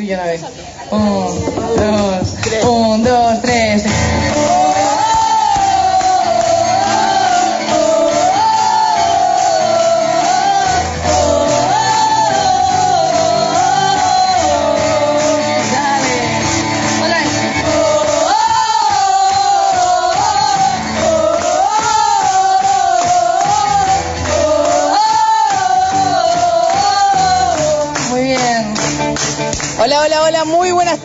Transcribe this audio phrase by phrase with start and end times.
[0.00, 0.42] Estribillo a la vez.
[0.90, 3.84] Un, dos, un, dos, tres.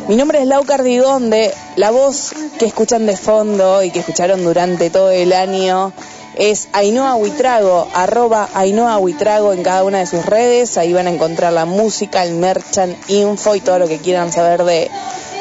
[0.06, 4.90] Mi nombre es Lau Cardigonde, la voz que escuchan de fondo y que escucharon durante
[4.90, 5.92] todo el año
[6.36, 10.78] es Ainhoa Huitrago, arroba Ainhoa Huitrago en cada una de sus redes.
[10.78, 14.64] Ahí van a encontrar la música, el merchant, info y todo lo que quieran saber
[14.64, 14.90] de,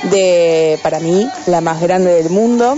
[0.03, 2.75] de, para mí, la más grande del mundo.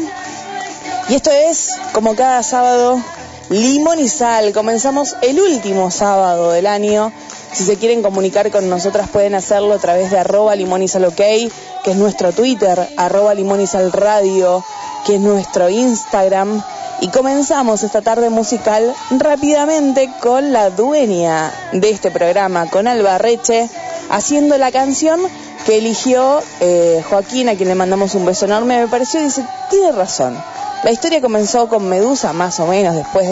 [1.09, 3.01] Y esto es, como cada sábado,
[3.49, 4.53] Limón y Sal.
[4.53, 7.11] Comenzamos el último sábado del año.
[7.51, 11.03] Si se quieren comunicar con nosotras pueden hacerlo a través de arroba limón y sal
[11.03, 14.63] ok, que es nuestro Twitter, arroba limón y sal radio,
[15.05, 16.63] que es nuestro Instagram.
[17.01, 23.67] Y comenzamos esta tarde musical rápidamente con la dueña de este programa, con Alba Reche,
[24.11, 25.19] haciendo la canción
[25.65, 28.81] que eligió eh, Joaquín, a quien le mandamos un beso enorme.
[28.81, 30.37] Me pareció, dice, tiene razón.
[30.83, 33.27] La historia comenzó con Medusa, más o menos, después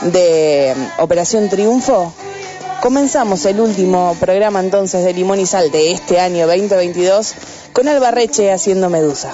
[0.00, 2.10] de, mm, Operación Triunfo.
[2.80, 7.34] Comenzamos el último programa entonces de Limón y Sal de este año 2022
[7.74, 9.30] con Alba Reche haciendo Medusa.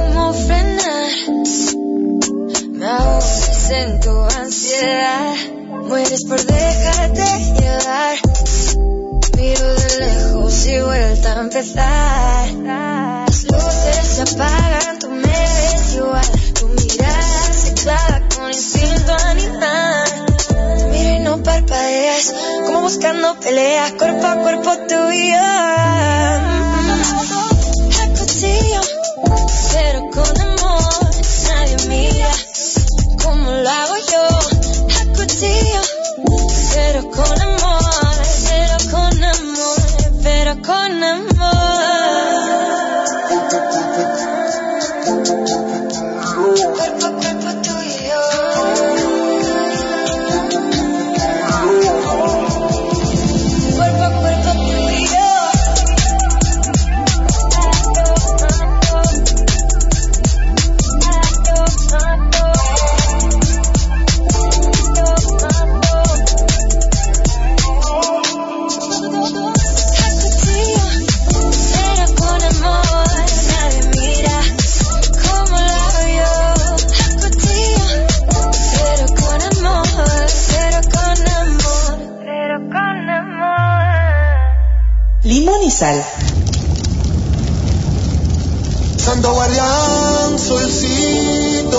[0.00, 1.12] Sé cómo frenar.
[2.72, 5.34] Me ahogas en tu ansiedad.
[5.88, 7.22] Mueres por dejarte
[7.60, 8.16] llevar.
[9.36, 12.50] Miro de lejos y vuelta a empezar.
[12.62, 16.26] Las luces se apagan, tú me ves igual.
[16.54, 20.26] Tu mirada se clava con instinto animal.
[20.90, 22.32] Mira y no parpadeas,
[22.66, 25.40] como buscando peleas, cuerpo a cuerpo tú y yo.
[29.72, 31.10] Pero con amor.
[31.48, 32.30] Nadie mira
[33.22, 34.24] como lo hago yo.
[34.98, 35.82] A cuchillo,
[36.74, 37.59] pero con amor,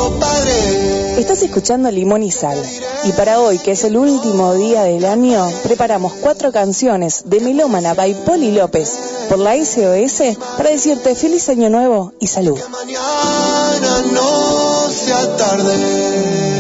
[0.10, 1.20] padre.
[1.20, 2.58] Estás escuchando Limón y Sal.
[3.04, 7.94] Y para hoy, que es el último día del año, preparamos cuatro canciones de Melómana
[7.94, 8.98] by Poli López
[9.30, 12.58] por la SOS para decirte feliz año nuevo y salud.
[12.58, 16.51] Que mañana no sea tarde.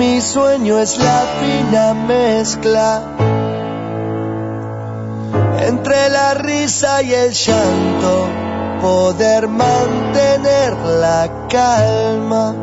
[0.00, 3.02] Mi sueño es la fina mezcla
[5.58, 8.26] entre la risa y el llanto,
[8.80, 12.54] poder mantener la calma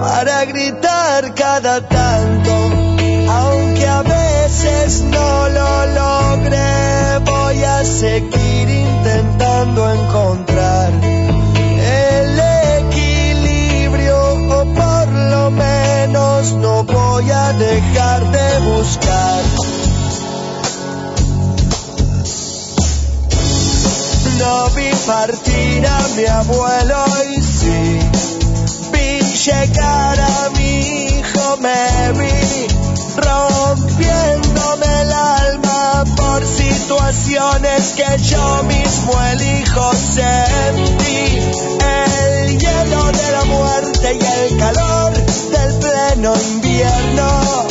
[0.00, 2.52] para gritar cada tanto,
[3.30, 11.15] aunque a veces no lo logre, voy a seguir intentando encontrar
[16.66, 19.42] no voy a dejar de buscar.
[24.40, 27.04] No vi partir a mi abuelo
[27.36, 28.00] y sí
[28.92, 29.08] vi
[29.46, 30.74] llegar a mi
[31.04, 32.66] hijo, me vi
[33.28, 39.92] rompiéndome el alma por situaciones que yo mismo elijo.
[39.94, 41.85] Sentí
[42.84, 47.66] hielo de la muerte y el calor del pleno invierno.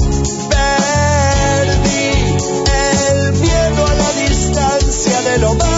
[0.50, 2.08] Perdí
[2.74, 5.75] el miedo a la distancia de lo malo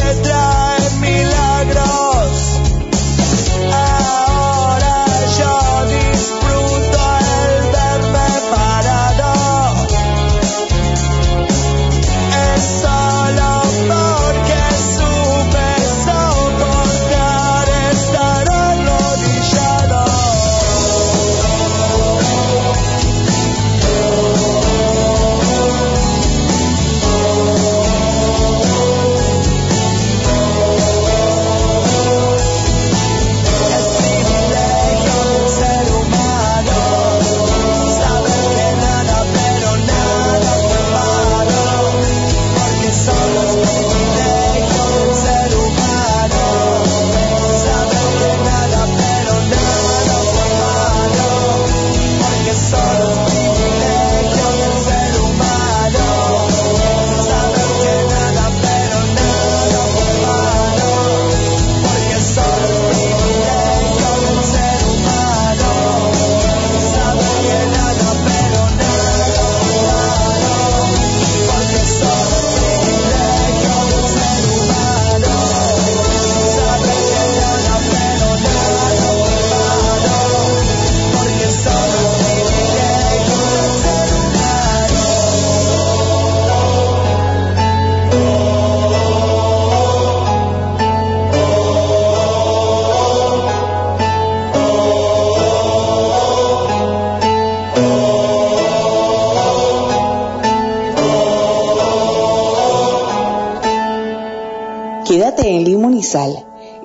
[0.00, 0.47] de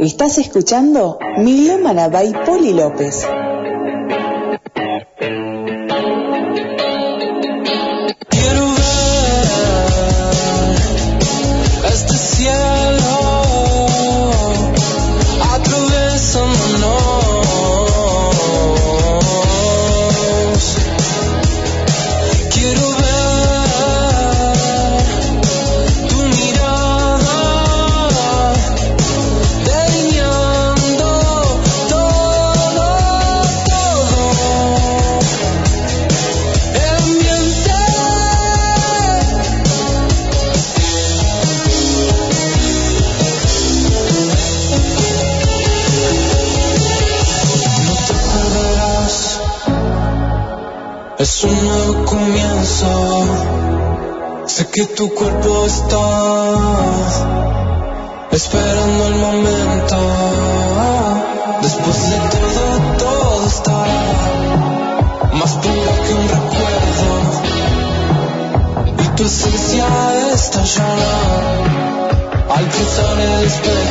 [0.03, 3.25] Estás escuchando Milómana by Poli López.
[55.03, 56.05] Tu cuerpo está
[58.31, 59.97] esperando el momento.
[61.61, 62.63] Después de todo,
[63.03, 64.03] todo estará
[65.33, 67.07] más puro que un recuerdo.
[69.03, 69.87] Y tu esencia
[70.33, 71.17] estallará
[72.55, 73.82] al cruzar el espejo.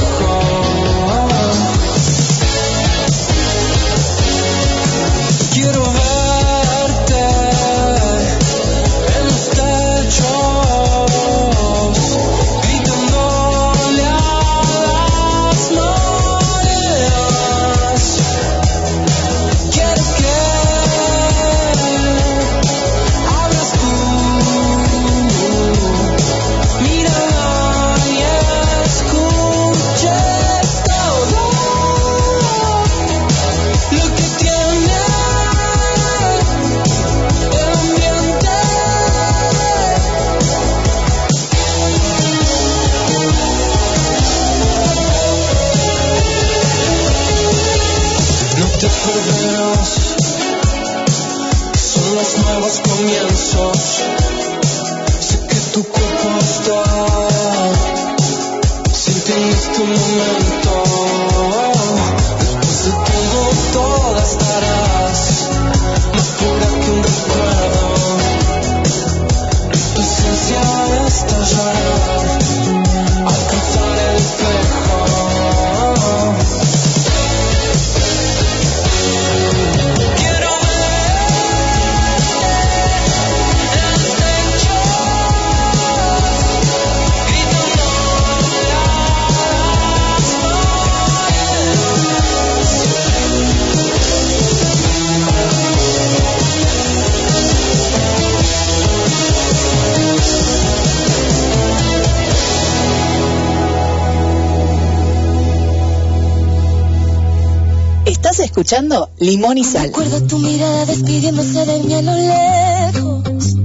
[108.72, 109.82] Escuchando Limón y Sal.
[109.84, 113.56] Recuerdo tu mirada despidiéndose de mí a lo lejos.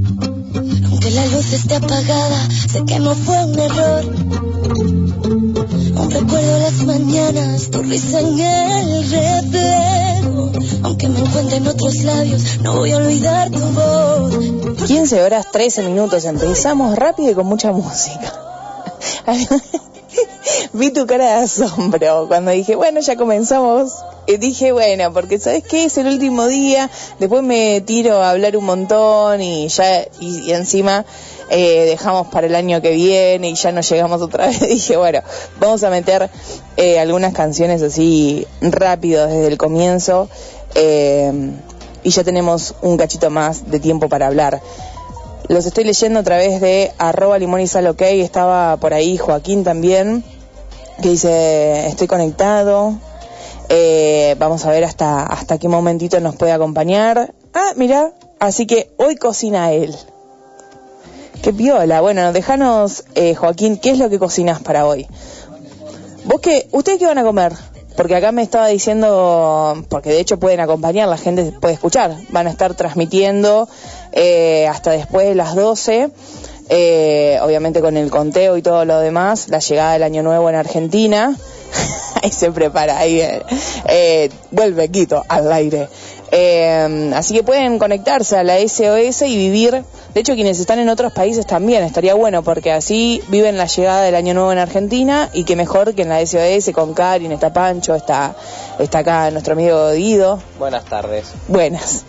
[0.83, 4.03] Aunque la luz esté apagada, sé que no fue un error.
[5.95, 10.51] Aún recuerdo las mañanas, tu risa en el reflejo.
[10.83, 14.87] Aunque me encuentre en otros labios, no voy a olvidar tu voz.
[14.87, 16.25] 15 horas 13 minutos.
[16.25, 18.33] Empezamos rápido y con mucha música.
[20.73, 23.93] Vi tu cara de asombro cuando dije, bueno, ya comenzamos.
[24.27, 25.85] Dije, bueno, porque ¿sabes qué?
[25.85, 26.89] Es el último día.
[27.19, 31.05] Después me tiro a hablar un montón y ya, y, y encima
[31.49, 34.59] eh, dejamos para el año que viene y ya no llegamos otra vez.
[34.67, 35.21] dije, bueno,
[35.59, 36.29] vamos a meter
[36.75, 40.29] eh, algunas canciones así rápido desde el comienzo.
[40.75, 41.51] eh,
[42.03, 44.61] y ya tenemos un cachito más de tiempo para hablar.
[45.49, 48.01] Los estoy leyendo a través de arroba limón y sal ok.
[48.01, 50.23] Estaba por ahí Joaquín también,
[51.01, 52.93] que dice, estoy conectado.
[53.69, 57.33] Eh, vamos a ver hasta, hasta qué momentito nos puede acompañar.
[57.53, 59.95] Ah, mira, así que hoy cocina él.
[61.41, 62.01] Qué piola.
[62.01, 65.07] Bueno, déjanos, eh, Joaquín, ¿qué es lo que cocinas para hoy?
[66.25, 66.67] ¿Vos qué?
[66.71, 67.53] ¿Ustedes qué van a comer?
[67.95, 72.15] Porque acá me estaba diciendo, porque de hecho pueden acompañar, la gente puede escuchar.
[72.29, 73.67] Van a estar transmitiendo
[74.11, 76.11] eh, hasta después de las 12,
[76.69, 80.55] eh, obviamente con el conteo y todo lo demás, la llegada del Año Nuevo en
[80.55, 81.35] Argentina.
[82.21, 83.41] ahí se prepara, ahí eh,
[83.87, 85.87] eh, vuelve Quito al aire.
[86.31, 89.83] Eh, así que pueden conectarse a la SOS y vivir.
[90.13, 94.01] De hecho, quienes están en otros países también estaría bueno porque así viven la llegada
[94.01, 97.53] del Año Nuevo en Argentina y que mejor que en la SOS con Karin, está
[97.53, 98.35] Pancho, está,
[98.79, 100.39] está acá nuestro amigo Guido.
[100.59, 101.33] Buenas tardes.
[101.47, 102.03] Buenas.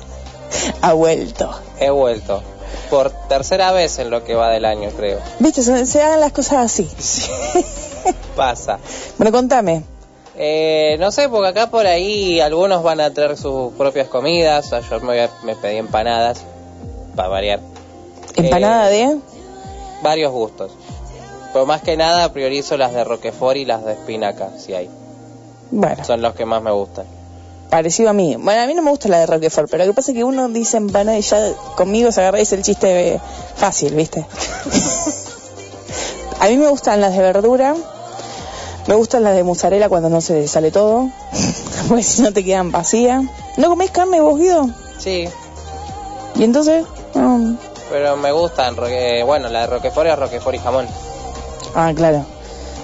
[0.82, 1.50] ha vuelto.
[1.80, 2.42] He vuelto.
[2.92, 5.18] Por tercera vez en lo que va del año, creo.
[5.38, 6.86] Viste, se, se hagan las cosas así.
[8.36, 8.78] Pasa.
[9.16, 9.82] Bueno, contame.
[10.36, 14.70] Eh, no sé, porque acá por ahí algunos van a traer sus propias comidas.
[14.90, 16.42] Yo me, voy a- me pedí empanadas,
[17.16, 17.60] para variar.
[18.36, 19.18] Empanada Eh, de...
[20.02, 20.72] Varios gustos.
[21.54, 24.90] Pero más que nada priorizo las de Roquefort y las de espinaca, si hay.
[25.70, 27.06] Bueno, Son los que más me gustan.
[27.72, 28.36] Parecido a mí.
[28.38, 30.24] Bueno, a mí no me gusta la de Roquefort, pero lo que pasa es que
[30.24, 33.18] uno dice empanada y ya conmigo se agarra es el chiste
[33.56, 34.26] fácil, ¿viste?
[36.40, 37.74] a mí me gustan las de verdura.
[38.88, 41.08] Me gustan las de mozzarella cuando no se le sale todo.
[41.88, 43.24] Porque si no te quedan vacías.
[43.56, 44.68] ¿No comés carne vos, Guido?
[44.98, 45.26] Sí,
[46.34, 46.84] Y entonces...
[47.90, 48.76] pero me gustan.
[48.76, 50.86] Bueno, la de Roquefort es Roquefort y jamón.
[51.74, 52.26] Ah, claro.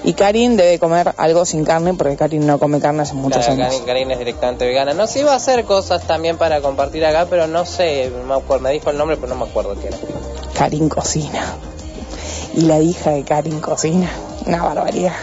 [0.05, 3.63] Y Karin debe comer algo sin carne porque Karin no come carne hace muchos Claro,
[3.63, 3.73] años.
[3.73, 4.95] Karin, Karin es directamente vegana.
[4.95, 8.63] No sé, iba a hacer cosas también para compartir acá, pero no sé, me, acuerdo,
[8.65, 9.97] me dijo el nombre, pero no me acuerdo qué era.
[10.55, 11.45] Karin cocina.
[12.55, 14.11] Y la hija de Karin cocina.
[14.47, 15.15] Una barbaridad.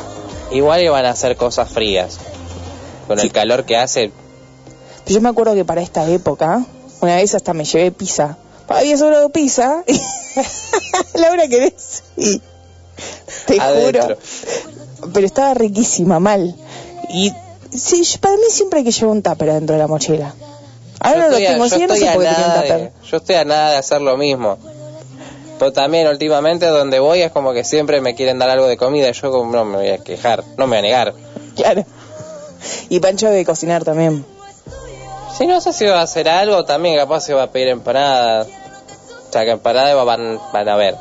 [0.51, 2.20] Igual iban a hacer cosas frías.
[3.08, 4.12] Con el calor que hace,
[5.05, 6.63] Yo me acuerdo que para esta época,
[7.01, 8.38] una vez hasta me llevé pizza.
[8.67, 9.84] Había sobrado pizza.
[11.13, 12.03] Laura, ¿querés?
[12.17, 12.41] Sí.
[13.46, 14.04] Te Adentro.
[14.04, 14.18] juro.
[15.14, 16.56] Pero estaba riquísima, mal.
[17.10, 17.32] Y
[17.72, 20.34] sí, para mí siempre hay que llevar un tupper adentro de la mochila.
[21.00, 22.80] Ahora yo no lo tengo, sí, no sé a por qué tenía un nada tupper.
[22.80, 24.58] de, yo estoy a nada de hacer lo mismo.
[25.60, 29.10] Pero también últimamente donde voy es como que siempre me quieren dar algo de comida
[29.10, 31.14] y yo como no me voy a quejar, no me voy a negar.
[31.56, 31.86] Claro.
[32.90, 34.25] Y Pancho debe cocinar también.
[35.38, 38.48] Sí, no sé si va a hacer algo, también capaz se va a pedir empanadas.
[38.48, 40.96] O sea, que empanadas van, van a ver.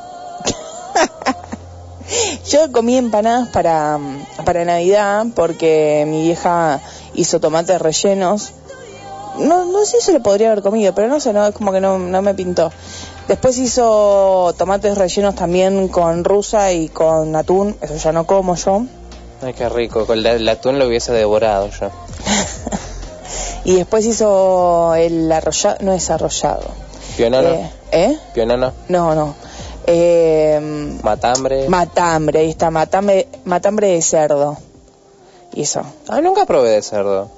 [2.51, 3.99] Yo comí empanadas para,
[4.45, 6.81] para Navidad porque mi vieja
[7.15, 8.53] hizo tomates rellenos.
[9.39, 11.73] No, no sé si se lo podría haber comido, pero no sé, no, es como
[11.73, 12.71] que no, no me pintó.
[13.27, 18.85] Después hizo tomates rellenos también con rusa y con atún, eso ya no como yo.
[19.43, 21.91] Ay, qué rico, con el, el atún lo hubiese devorado yo.
[23.65, 26.69] Y después hizo el arrollado, no es arrollado.
[27.17, 28.19] Pionono, Eh, ¿Eh?
[28.89, 29.35] No, no.
[29.87, 31.69] Eh, matambre.
[31.69, 34.57] matambre, ahí está, matambre, matambre de cerdo.
[35.53, 35.83] Y eso.
[36.09, 37.31] ah, nunca probé de cerdo.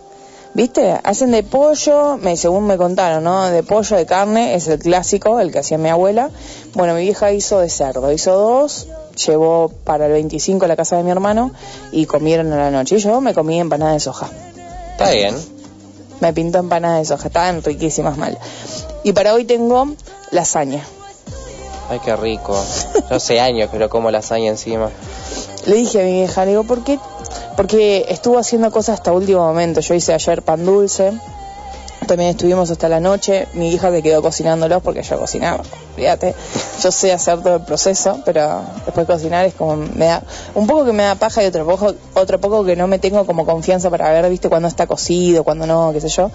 [0.55, 0.99] ¿Viste?
[1.05, 3.45] Hacen de pollo, me, según me contaron, ¿no?
[3.51, 6.31] De pollo, de carne, es el clásico, el que hacía mi abuela.
[6.73, 8.87] Bueno, mi vieja hizo de cerdo, hizo dos,
[9.27, 11.51] llevó para el 25 a la casa de mi hermano
[11.93, 12.97] y comieron a la noche.
[12.97, 14.31] Y yo me comí empanadas de soja.
[14.93, 15.37] Está bien.
[16.21, 18.39] Me pintó empanadas de soja, estaban riquísimas mal.
[19.05, 19.89] Y para hoy tengo
[20.31, 20.87] lasaña.
[21.89, 22.57] Ay, qué rico.
[23.09, 24.91] Yo hace años que lo como lasaña encima.
[25.67, 26.99] Le dije a mi vieja, le digo, ¿por qué?
[27.57, 29.81] Porque estuvo haciendo cosas hasta último momento.
[29.81, 31.13] Yo hice ayer pan dulce,
[32.07, 33.49] también estuvimos hasta la noche.
[33.55, 35.63] Mi hija se quedó cocinándolos porque yo cocinaba,
[35.97, 36.35] fíjate.
[36.83, 40.23] Yo sé hacer todo el proceso, pero después cocinar es como me da
[40.55, 43.25] un poco que me da paja y otro poco, otro poco que no me tengo
[43.27, 46.31] como confianza para ver, viste, cuando está cocido, cuando no, qué sé yo.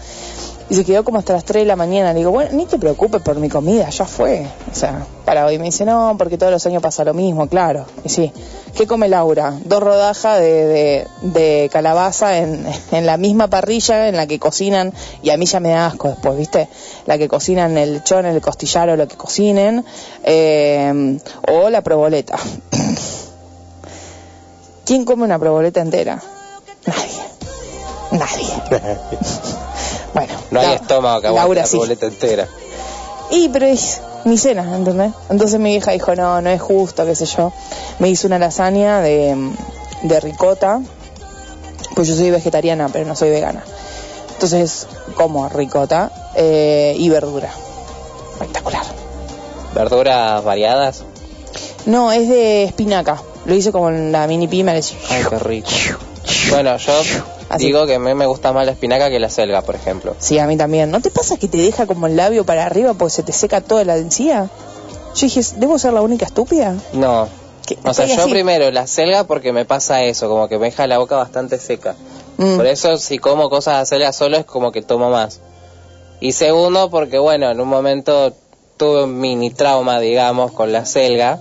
[0.69, 2.13] Y se quedó como hasta las 3 de la mañana.
[2.13, 4.45] Le digo, bueno, ni te preocupes por mi comida, ya fue.
[4.71, 5.57] O sea, para hoy.
[5.57, 7.85] Me dice, no, porque todos los años pasa lo mismo, claro.
[8.03, 8.31] Y sí.
[8.75, 9.53] ¿Qué come Laura?
[9.65, 15.29] Dos rodajas de, de, calabaza en, en la misma parrilla en la que cocinan, y
[15.29, 16.69] a mí ya me da asco después, ¿viste?
[17.05, 19.83] La que cocinan el lechón, el costillar o lo que cocinen,
[20.23, 21.19] eh,
[21.49, 22.37] o la proboleta.
[24.85, 26.21] ¿Quién come una proboleta entera?
[26.85, 27.21] Nadie.
[28.11, 29.41] Nadie.
[30.13, 31.77] Bueno, No hay La- estómago que Laura la sí.
[31.77, 32.47] boleta entera.
[33.29, 35.11] Y, pero es mi cena, ¿entendés?
[35.29, 37.53] Entonces mi vieja dijo, no, no es justo, qué sé yo.
[37.99, 39.35] Me hizo una lasaña de,
[40.03, 40.81] de ricota,
[41.95, 43.63] pues yo soy vegetariana, pero no soy vegana.
[44.33, 47.49] Entonces como ricota eh, y verdura.
[48.33, 48.83] Espectacular.
[49.75, 51.03] ¿Verduras variadas?
[51.85, 53.21] No, es de espinaca.
[53.45, 54.73] Lo hice como en la mini pima.
[54.73, 54.81] Ay,
[55.29, 55.69] qué rico.
[56.51, 56.93] Bueno, yo
[57.51, 57.65] Así.
[57.65, 60.15] digo que a mí me gusta más la espinaca que la selga, por ejemplo.
[60.19, 60.89] Sí, a mí también.
[60.89, 63.59] ¿No te pasa que te deja como el labio para arriba porque se te seca
[63.59, 64.49] toda la encía?
[65.15, 66.75] Yo dije, ¿debo ser la única estúpida?
[66.93, 67.27] No.
[67.65, 67.77] ¿Qué?
[67.83, 68.31] O sea, yo así.
[68.31, 71.95] primero la selga porque me pasa eso, como que me deja la boca bastante seca.
[72.37, 72.55] Mm.
[72.55, 75.41] Por eso si como cosas de selga solo es como que tomo más.
[76.21, 78.33] Y segundo porque bueno, en un momento
[78.77, 81.39] tuve un mini trauma, digamos, con la selga.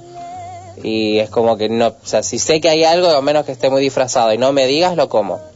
[0.83, 3.53] Y es como que no, o sea, si sé que hay algo, a menos que
[3.53, 5.50] esté muy disfrazado y no me digas, lo como.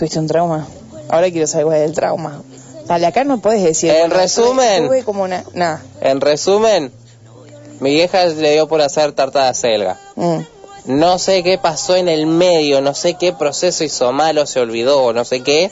[0.00, 0.66] ¿Tuviste un trauma?
[1.10, 2.40] Ahora quiero saber cuál es el trauma.
[2.86, 3.90] Dale, acá no puedes decir.
[3.90, 4.86] En bueno, resumen.
[4.86, 5.44] Tuve como una.
[5.52, 5.82] Nada.
[6.00, 6.90] En resumen,
[7.80, 9.98] mi vieja le dio por hacer tarta de selga.
[10.16, 10.38] Mm.
[10.86, 15.02] No sé qué pasó en el medio, no sé qué proceso hizo malo, se olvidó
[15.02, 15.70] o no sé qué.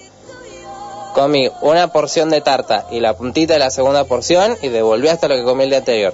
[1.14, 5.28] Comí una porción de tarta y la puntita de la segunda porción y devolví hasta
[5.28, 6.12] lo que comí el día anterior.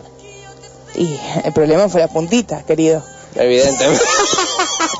[0.94, 3.02] Y el problema fue la puntita, querido.
[3.34, 4.04] Evidentemente.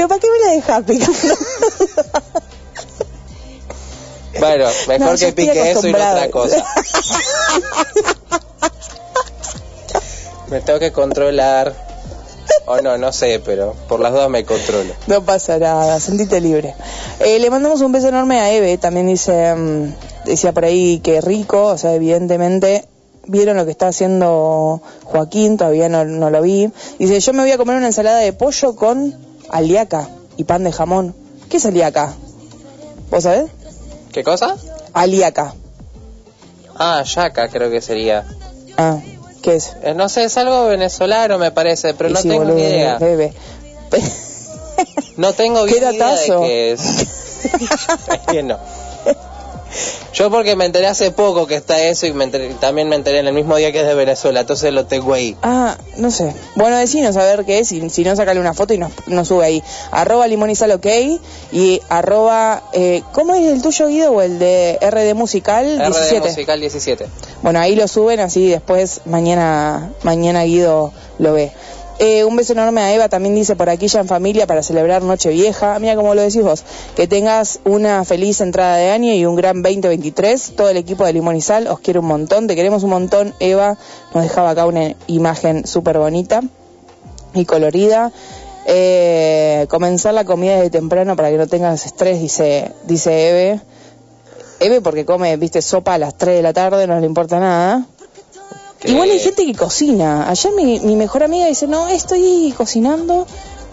[0.00, 1.34] Pero ¿para qué me la dejas picando?
[4.40, 6.64] bueno, mejor No, que pique eso y no otra cosa.
[10.48, 11.74] Me tengo que controlar.
[12.64, 14.94] O no, no sé, pero por las dudas me controlo.
[15.06, 16.74] No pasa nada, sentite libre.
[17.18, 19.92] Eh, le mandamos un beso enorme a Eve, también dice, mm,
[20.24, 22.86] decía por ahí que rico, o sea, evidentemente
[23.26, 26.70] vieron lo que está haciendo Joaquín, todavía no, no lo vi.
[26.98, 30.72] Dice, yo me voy a comer una ensalada de pollo con aliaca y pan de
[30.72, 31.14] jamón.
[31.48, 32.14] ¿Qué es aliaca?
[33.10, 33.50] ¿Vos sabés?
[34.12, 34.56] ¿Qué cosa?
[34.92, 35.54] Aliaca.
[36.76, 38.24] Ah, yaca creo que sería.
[38.76, 38.98] Ah,
[39.42, 39.76] ¿Qué es?
[39.82, 42.98] Eh, No sé, es algo venezolano me parece, pero Y no tengo ni idea.
[45.16, 46.40] No tengo ¿Qué bien idea de datazo?
[46.42, 46.80] qué es.
[46.84, 48.58] Es que no.
[50.20, 53.20] Yo porque me enteré hace poco que está eso y me enteré- también me enteré
[53.20, 55.34] en el mismo día que es de Venezuela, entonces lo tengo ahí.
[55.42, 56.34] Ah, no sé.
[56.56, 57.72] Bueno, decinos a ver qué es.
[57.72, 59.62] Y si no, sacale una foto y nos, nos sube ahí.
[59.90, 60.86] Arroba limonizal ok
[61.52, 62.64] y arroba...
[62.74, 66.28] Eh, ¿Cómo es el tuyo, Guido, o el de RD Musical RD 17?
[66.28, 67.06] Musical 17.
[67.40, 71.50] Bueno, ahí lo suben, así después mañana, mañana Guido lo ve.
[72.02, 75.02] Eh, un beso enorme a Eva, también dice por aquí ya en familia para celebrar
[75.02, 75.78] Nochevieja.
[75.80, 76.64] Mira cómo lo decís vos.
[76.96, 80.52] Que tengas una feliz entrada de año y un gran 2023.
[80.56, 83.34] Todo el equipo de Limón y Sal os quiere un montón, te queremos un montón.
[83.38, 83.76] Eva
[84.14, 86.40] nos dejaba acá una imagen súper bonita
[87.34, 88.12] y colorida.
[88.64, 93.60] Eh, comenzar la comida de temprano para que no tengas estrés, dice, dice Eve.
[94.58, 97.84] Eve porque come, viste, sopa a las 3 de la tarde, no le importa nada.
[98.84, 100.28] Igual hay gente que cocina.
[100.28, 103.26] Ayer mi, mi mejor amiga dice, no, estoy cocinando.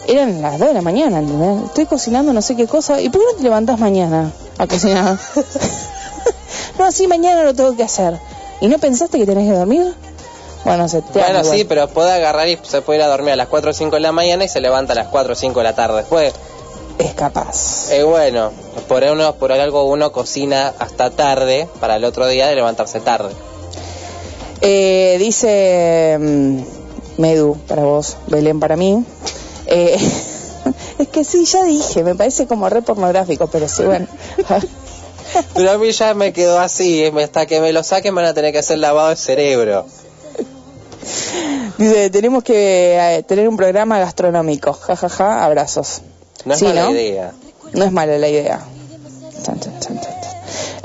[0.07, 1.65] Eran las 2 de la mañana, ¿entendés?
[1.65, 3.01] Estoy cocinando no sé qué cosa.
[3.01, 5.17] ¿Y por qué no te levantás mañana a cocinar?
[6.79, 8.17] no, así mañana lo tengo que hacer.
[8.61, 9.93] ¿Y no pensaste que tenés que dormir?
[10.63, 13.35] Bueno, se te Bueno, sí, pero puede agarrar y se puede ir a dormir a
[13.35, 15.59] las 4 o 5 de la mañana y se levanta a las 4 o 5
[15.59, 16.33] de la tarde después.
[16.97, 17.91] Es capaz.
[17.91, 18.51] Eh, bueno,
[18.87, 23.29] por, uno, por algo uno cocina hasta tarde para el otro día de levantarse tarde.
[24.61, 29.03] Eh, dice mm, Medu para vos, Belén para mí.
[29.67, 29.97] Eh,
[30.99, 34.07] es que sí, ya dije, me parece como re pornográfico, pero sí, bueno.
[35.53, 38.33] Pero a mí ya me quedó así, eh, hasta que me lo saquen van a
[38.33, 39.85] tener que hacer lavado de cerebro.
[41.77, 44.73] Dice, tenemos que eh, tener un programa gastronómico.
[44.73, 46.01] Ja, ja, ja, abrazos.
[46.45, 46.91] No es Sí, mala ¿no?
[46.91, 47.33] idea.
[47.73, 48.61] No es mala la idea.
[49.43, 49.59] Chan,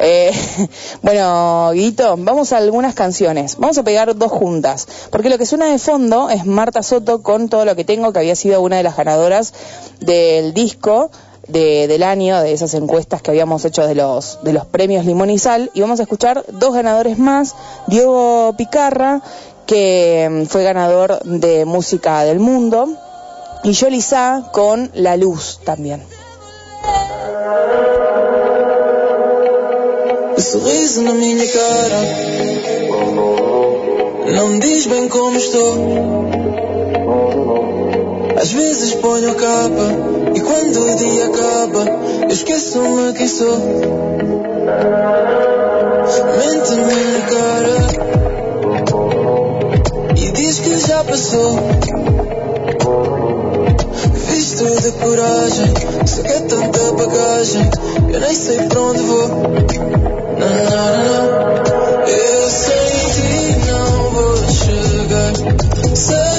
[0.05, 0.33] Eh,
[1.03, 3.57] bueno, Guito, vamos a algunas canciones.
[3.57, 4.89] Vamos a pegar dos juntas.
[5.11, 8.19] Porque lo que suena de fondo es Marta Soto con todo lo que tengo, que
[8.19, 9.55] había sido una de las ganadoras
[10.01, 11.11] del disco
[11.47, 15.31] de- del año, de esas encuestas que habíamos hecho de los, de los premios Limón
[15.31, 15.71] y Sal.
[15.75, 17.55] Y vamos a escuchar dos ganadores más.
[17.87, 19.23] Diego Picarra,
[19.67, 22.89] que mm, fue ganador de Música del Mundo.
[23.65, 26.03] Y Yoli Sá con La Luz también.
[30.53, 31.97] Sorriso na minha cara.
[34.37, 36.29] Não me diz bem como estou.
[38.37, 39.87] Às vezes ponho a capa
[40.35, 41.87] E quando o dia acaba
[42.25, 43.59] Eu esqueço-me quem sou.
[46.37, 47.79] Mente na minha cara.
[50.17, 51.57] E diz que já passou
[54.33, 55.75] Visto de coragem
[56.25, 57.71] é tanta bagagem
[58.11, 59.29] Eu nem sei para onde vou
[60.39, 62.07] não, não, não.
[62.07, 65.33] Eu sem ti não vou chegar.
[65.95, 66.32] Sei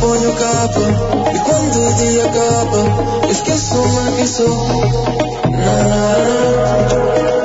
[0.00, 0.80] Ponho capa
[1.34, 2.78] e quando o dia acaba
[3.24, 4.46] eu esqueço-me quem sou.
[5.50, 7.39] Não, não,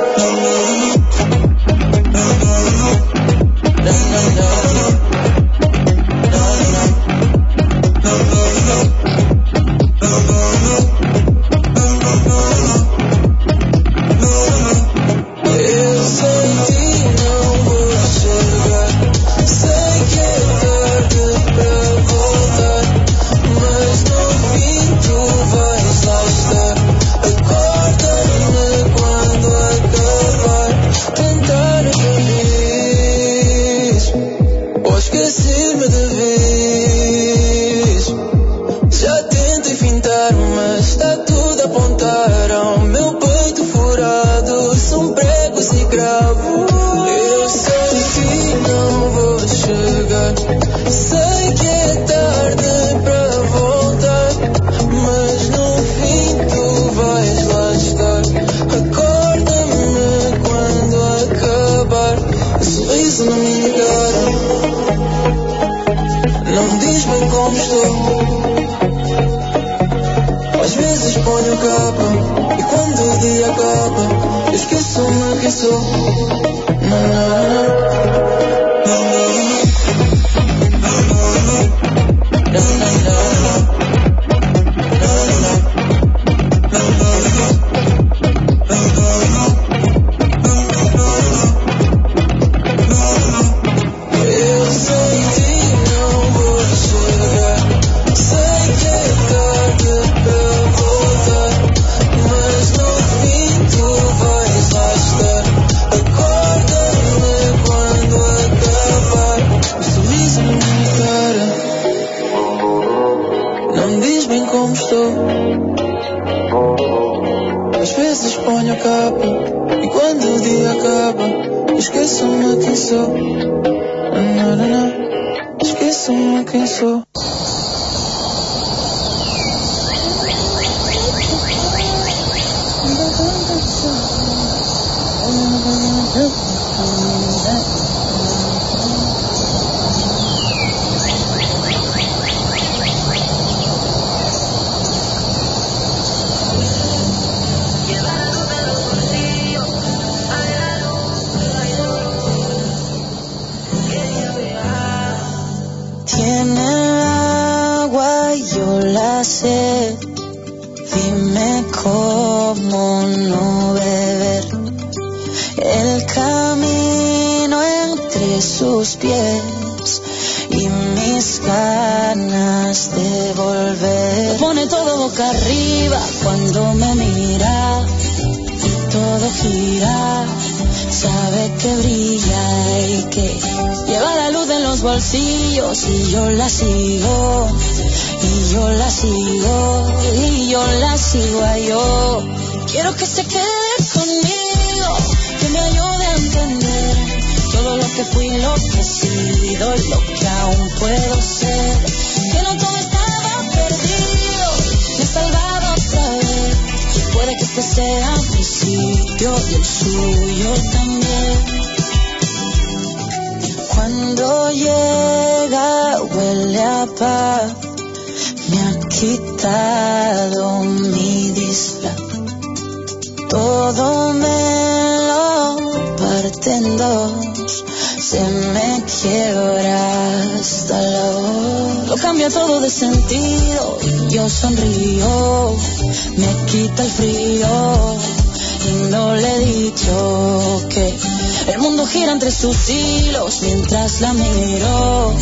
[243.98, 245.14] mientras la miro,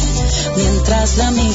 [0.57, 1.54] mientras la miro.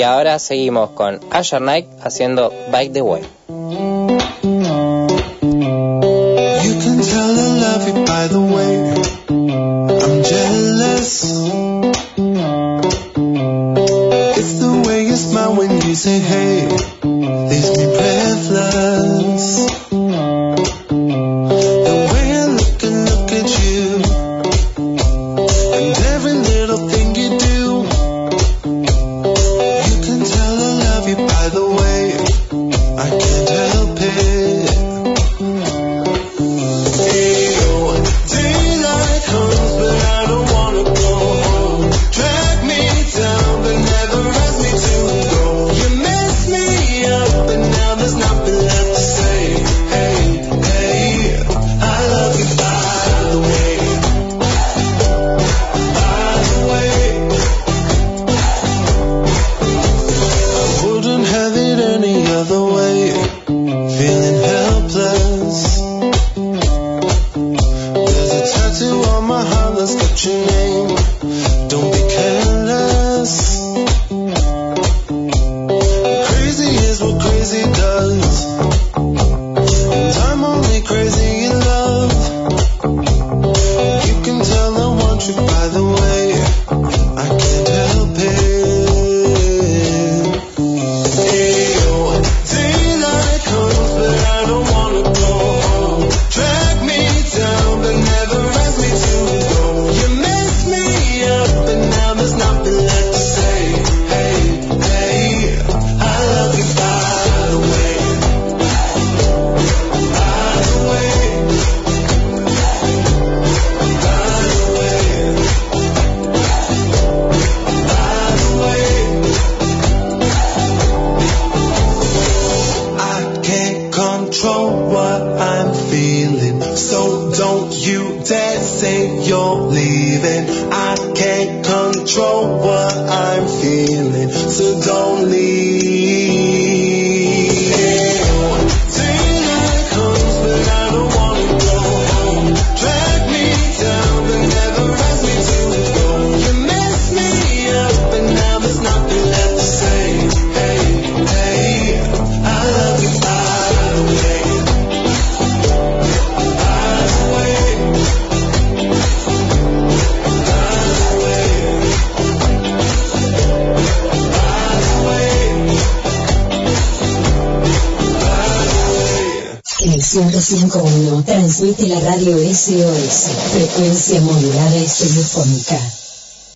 [0.00, 3.39] Y ahora seguimos con Asher Knight haciendo Bike the Way.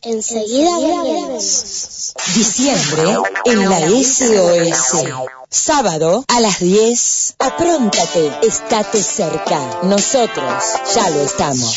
[0.04, 2.12] Enseguida volvemos.
[2.34, 5.04] Diciembre en la SOS.
[5.48, 7.36] Sábado a las 10.
[7.38, 9.80] Apróntate, estate cerca.
[9.84, 10.62] Nosotros
[10.94, 11.76] ya lo estamos.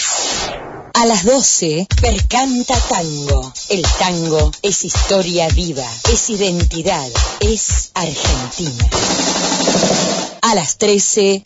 [0.93, 3.53] A las 12, Percanta Tango.
[3.69, 7.07] El tango es historia viva, es identidad,
[7.39, 8.89] es Argentina.
[10.41, 11.43] A las 13,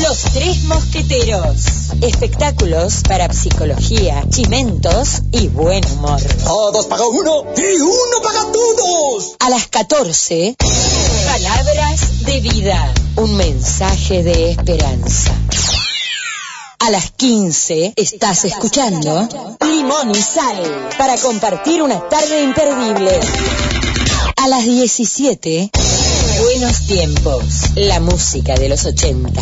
[0.00, 1.64] Los Tres Mosqueteros.
[2.00, 6.20] Espectáculos para psicología, chimentos y buen humor.
[6.44, 9.36] Todos paga uno y uno paga todos.
[9.38, 10.56] A las 14,
[11.26, 12.94] Palabras de vida.
[13.16, 15.32] Un mensaje de esperanza.
[16.78, 19.28] A las 15 estás escuchando
[19.60, 23.20] Limón y Sal para compartir una tarde imperdible.
[24.36, 25.70] A las 17,
[26.42, 27.44] Buenos Tiempos,
[27.76, 29.40] la música de los 80.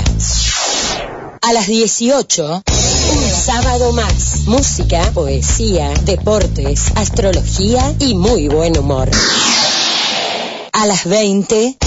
[1.40, 2.62] A las 18,
[3.14, 4.40] un sábado más.
[4.44, 9.08] Música, poesía, deportes, astrología y muy buen humor.
[10.72, 11.78] A las 20,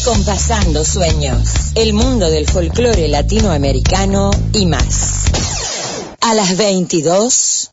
[0.00, 1.48] acompasando sueños.
[1.74, 5.24] El mundo del folclore latinoamericano y más.
[6.20, 7.70] A las 22,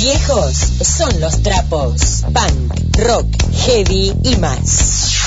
[0.00, 2.22] viejos son los trapos.
[2.32, 3.26] Punk, rock,
[3.66, 5.23] heavy y más.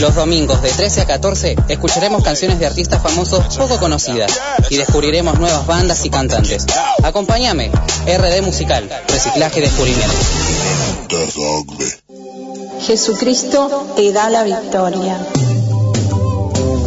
[0.00, 5.38] Los domingos de 13 a 14 escucharemos canciones de artistas famosos poco conocidas y descubriremos
[5.38, 6.66] nuevas bandas y cantantes.
[7.02, 7.70] Acompáñame,
[8.06, 10.16] RD Musical, Reciclaje y Descubrimiento.
[12.80, 15.18] Jesucristo te da la victoria.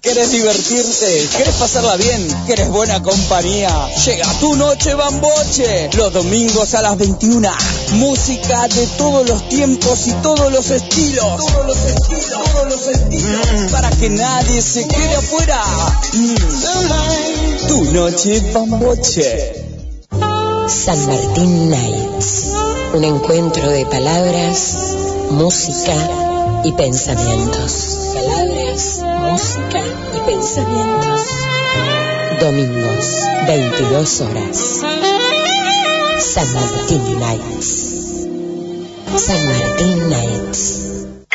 [0.00, 1.28] ¿Quieres divertirte?
[1.34, 2.28] ¿Quieres pasarla bien?
[2.46, 3.68] ¿Quieres buena compañía?
[4.04, 5.90] Llega tu noche bamboche.
[5.96, 7.50] Los domingos a las 21.
[7.94, 11.36] Música de todos los tiempos y todos los estilos.
[11.36, 12.50] Todos los estilos.
[12.52, 13.72] Todos los estilos.
[13.72, 15.64] Para que nadie se quede afuera.
[16.12, 17.66] Mm.
[17.66, 19.52] Tu noche bamboche.
[20.68, 22.44] San Martín Nights.
[22.94, 24.74] Un encuentro de palabras,
[25.30, 26.27] música
[26.64, 28.12] y pensamientos.
[28.14, 29.80] Palabras, música
[30.14, 31.22] y pensamientos.
[32.40, 33.04] Domingos,
[33.46, 34.82] 22 horas.
[36.18, 37.68] San Martín Nights.
[39.16, 40.78] San Martín Nights.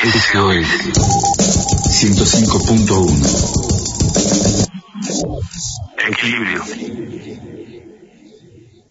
[0.03, 0.67] SOS
[1.87, 3.63] 105.1
[6.09, 6.61] Equilibrio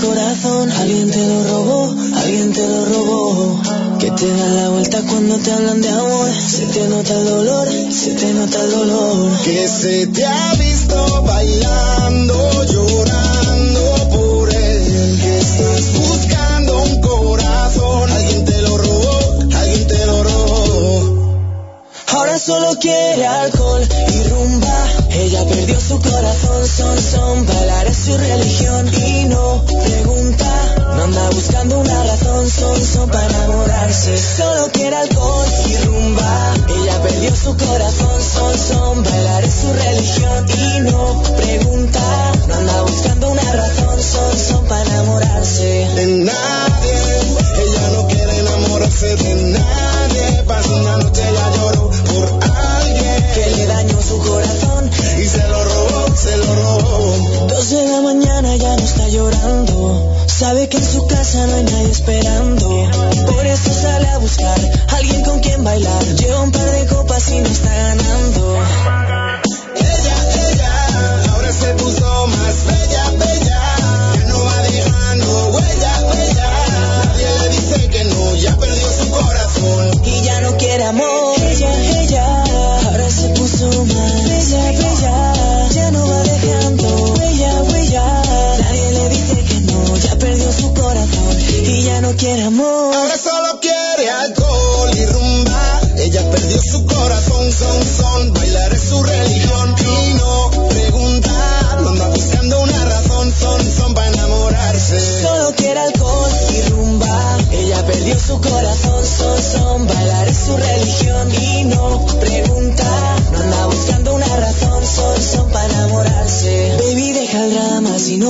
[0.00, 0.70] Corazón.
[0.70, 3.60] Alguien te lo robó, alguien te lo robó.
[3.98, 6.30] Que te dan la vuelta cuando te hablan de amor.
[6.30, 9.30] Se te nota el dolor, se te nota el dolor.
[9.44, 15.18] Que se te ha visto bailando, llorando por él.
[15.20, 18.10] Que estás buscando un corazón.
[18.10, 19.18] Alguien te lo robó,
[19.56, 21.48] alguien te lo robó.
[22.12, 23.82] Ahora solo quiere alcohol
[24.14, 24.84] y rumba.
[25.10, 27.46] Ella perdió su corazón, son, son.
[27.46, 29.24] Bailar es su religión y.
[29.24, 29.67] No
[31.18, 34.16] anda buscando una razón, son, son para enamorarse.
[34.18, 36.54] Solo quiere alcohol y rumba.
[36.68, 39.02] Ella perdió su corazón, son, son.
[39.02, 42.32] Bailar es su religión y no pregunta.
[42.46, 45.88] No anda buscando una razón, son, son para enamorarse.
[45.96, 46.94] De nadie,
[47.62, 50.42] ella no quiere enamorarse de nadie.
[50.46, 54.90] Pasó una noche ella lloró por alguien Que le dañó su corazón.
[55.18, 57.46] y se lo robó, se lo robó.
[57.48, 58.17] Dos de la mañana
[60.88, 62.68] su casa no hay nadie esperando.
[63.26, 64.58] Por eso sale a buscar
[64.88, 66.17] alguien con quien bailar.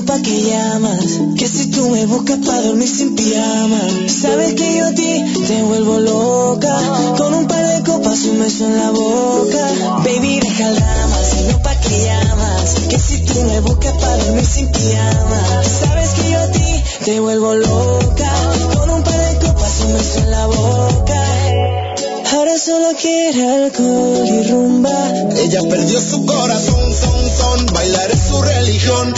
[0.03, 1.05] Pa' que llamas.
[1.37, 3.81] Que si tú me buscas pa' dormir sin pijama.
[4.09, 6.75] Sabes que yo a ti te vuelvo loca.
[7.17, 9.65] Con un par de copas un beso en la boca.
[10.05, 11.17] Baby, deja el drama,
[11.51, 12.75] no pa' que llamas.
[12.89, 15.63] Que si tú me buscas pa' dormir sin pijama.
[15.81, 18.33] Sabes que yo a ti te vuelvo loca.
[18.75, 21.25] Con un par de copas un beso en la boca.
[22.33, 25.13] Ahora solo quiere alcohol y rumba.
[25.37, 27.67] Ella perdió su corazón, son, son.
[27.73, 29.15] Bailar es su religión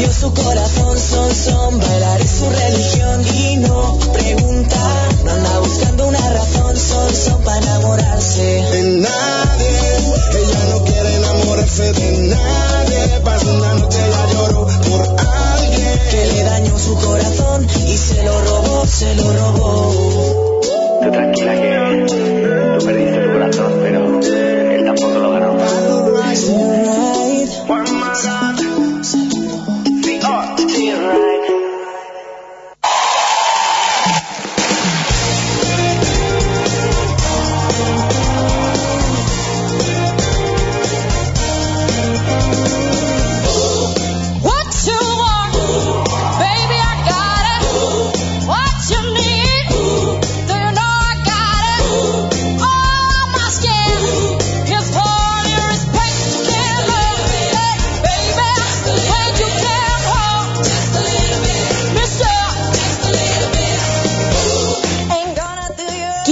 [0.00, 1.78] Perdió su corazón, son, son.
[1.78, 5.08] Bailar es su religión y no pregunta.
[5.24, 8.40] No anda buscando una razón, son, son para enamorarse.
[8.40, 9.78] De nadie,
[10.40, 13.20] ella no quiere enamorarse de nadie.
[13.22, 16.00] Pasó una noche ella lloró por alguien.
[16.10, 19.69] Que le dañó su corazón y se lo robó, se lo robó.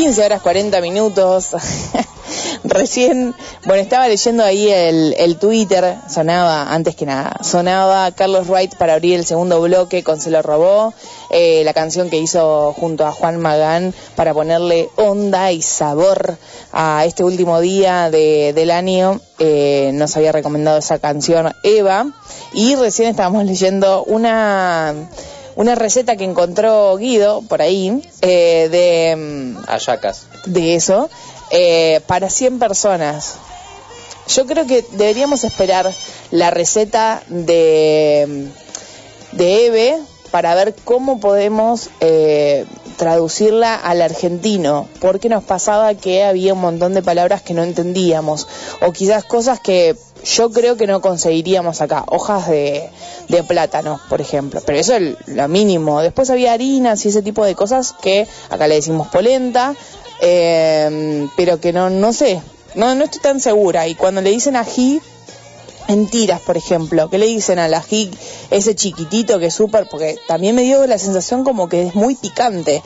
[0.08, 1.48] 15 horas 40 minutos.
[2.64, 3.34] Recién,
[3.66, 8.94] bueno, estaba leyendo ahí el, el Twitter, sonaba, antes que nada, sonaba Carlos Wright para
[8.94, 10.94] abrir el segundo bloque con Se lo robó,
[11.30, 16.38] eh, la canción que hizo junto a Juan Magán para ponerle onda y sabor
[16.72, 19.20] a este último día de- del año.
[19.38, 22.06] Eh, nos había recomendado esa canción Eva
[22.54, 24.94] y recién estábamos leyendo una
[25.58, 30.26] una receta que encontró Guido por ahí eh, de mm, Ayacas.
[30.46, 31.10] de eso
[31.50, 33.34] eh, para 100 personas.
[34.28, 35.92] Yo creo que deberíamos esperar
[36.30, 38.46] la receta de,
[39.32, 39.98] de Eve
[40.30, 42.64] para ver cómo podemos eh,
[42.96, 48.46] traducirla al argentino, porque nos pasaba que había un montón de palabras que no entendíamos,
[48.80, 52.90] o quizás cosas que yo creo que no conseguiríamos acá, hojas de,
[53.28, 56.00] de plátano, por ejemplo, pero eso es lo mínimo.
[56.00, 59.74] Después había harinas y ese tipo de cosas que acá le decimos polenta,
[60.20, 62.40] eh, pero que no, no sé,
[62.74, 63.86] no, no estoy tan segura.
[63.86, 65.00] Y cuando le dicen ají,
[65.88, 68.10] en tiras, por ejemplo, que le dicen al ají
[68.50, 72.14] ese chiquitito que es súper, porque también me dio la sensación como que es muy
[72.14, 72.82] picante.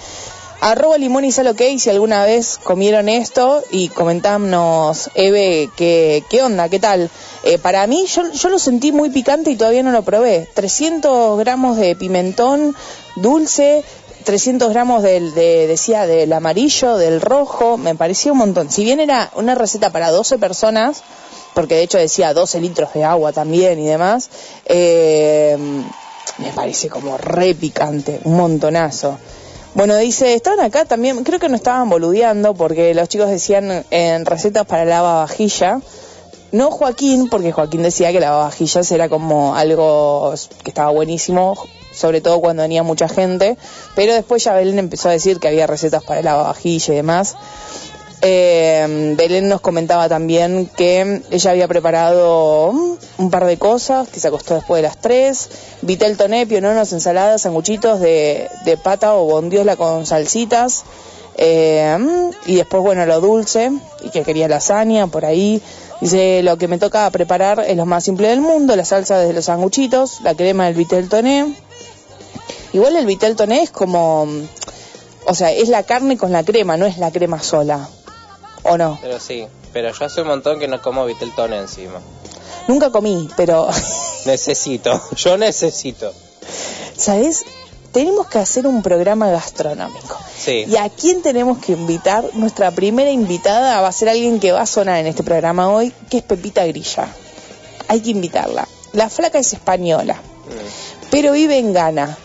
[0.64, 6.40] Arroba limón y sal ok si alguna vez comieron esto y comentámonos, Eve, qué, qué
[6.40, 7.10] onda, qué tal.
[7.42, 10.48] Eh, para mí, yo, yo lo sentí muy picante y todavía no lo probé.
[10.54, 12.76] 300 gramos de pimentón
[13.16, 13.82] dulce,
[14.22, 18.70] 300 gramos del, de, decía, del amarillo, del rojo, me parecía un montón.
[18.70, 21.02] Si bien era una receta para 12 personas,
[21.54, 24.30] porque de hecho decía 12 litros de agua también y demás,
[24.66, 25.58] eh,
[26.38, 29.18] me parece como re picante, un montonazo.
[29.74, 34.26] Bueno, dice, estaban acá también, creo que no estaban boludeando porque los chicos decían en
[34.26, 35.80] recetas para lavavajilla.
[36.52, 41.56] No Joaquín, porque Joaquín decía que lavavajillas era como algo que estaba buenísimo,
[41.94, 43.56] sobre todo cuando venía mucha gente,
[43.94, 47.36] pero después ya Belén empezó a decir que había recetas para lavavajilla y demás.
[48.24, 52.68] Eh, Belén nos comentaba también que ella había preparado
[53.18, 55.50] un par de cosas, que se acostó después de las tres,
[55.82, 60.84] vitel toné, piononos, ensaladas, sanguchitos de, de pata o bondiola con salsitas,
[61.36, 61.98] eh,
[62.46, 63.72] y después, bueno, lo dulce,
[64.04, 65.60] y que quería lasaña por ahí.
[66.00, 69.32] Dice, lo que me toca preparar es lo más simple del mundo, la salsa de
[69.32, 71.54] los sanguchitos, la crema del vitel toné.
[72.72, 74.28] Igual el vitel toné es como,
[75.26, 77.88] o sea, es la carne con la crema, no es la crema sola.
[78.72, 78.98] ¿O no?
[79.02, 82.00] Pero sí, pero yo hace un montón que no como Viteltoné encima.
[82.68, 83.68] Nunca comí, pero...
[84.26, 86.12] necesito, yo necesito.
[86.96, 87.44] ¿Sabes?
[87.92, 90.18] Tenemos que hacer un programa gastronómico.
[90.38, 90.64] Sí.
[90.66, 92.24] ¿Y a quién tenemos que invitar?
[92.34, 95.92] Nuestra primera invitada va a ser alguien que va a sonar en este programa hoy,
[96.10, 97.06] que es Pepita Grilla.
[97.88, 98.66] Hay que invitarla.
[98.92, 101.08] La flaca es española, Mm.
[101.10, 102.16] pero vive en Ghana.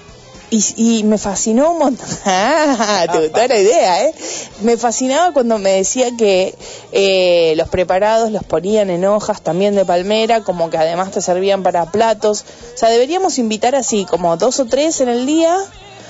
[0.50, 2.08] Y, y me fascinó un montón.
[2.26, 4.14] Ah, te gustó la idea, ¿eh?
[4.62, 6.56] Me fascinaba cuando me decía que
[6.92, 11.64] eh, los preparados los ponían en hojas también de palmera, como que además te servían
[11.64, 12.46] para platos.
[12.74, 15.56] O sea, deberíamos invitar así, como dos o tres en el día,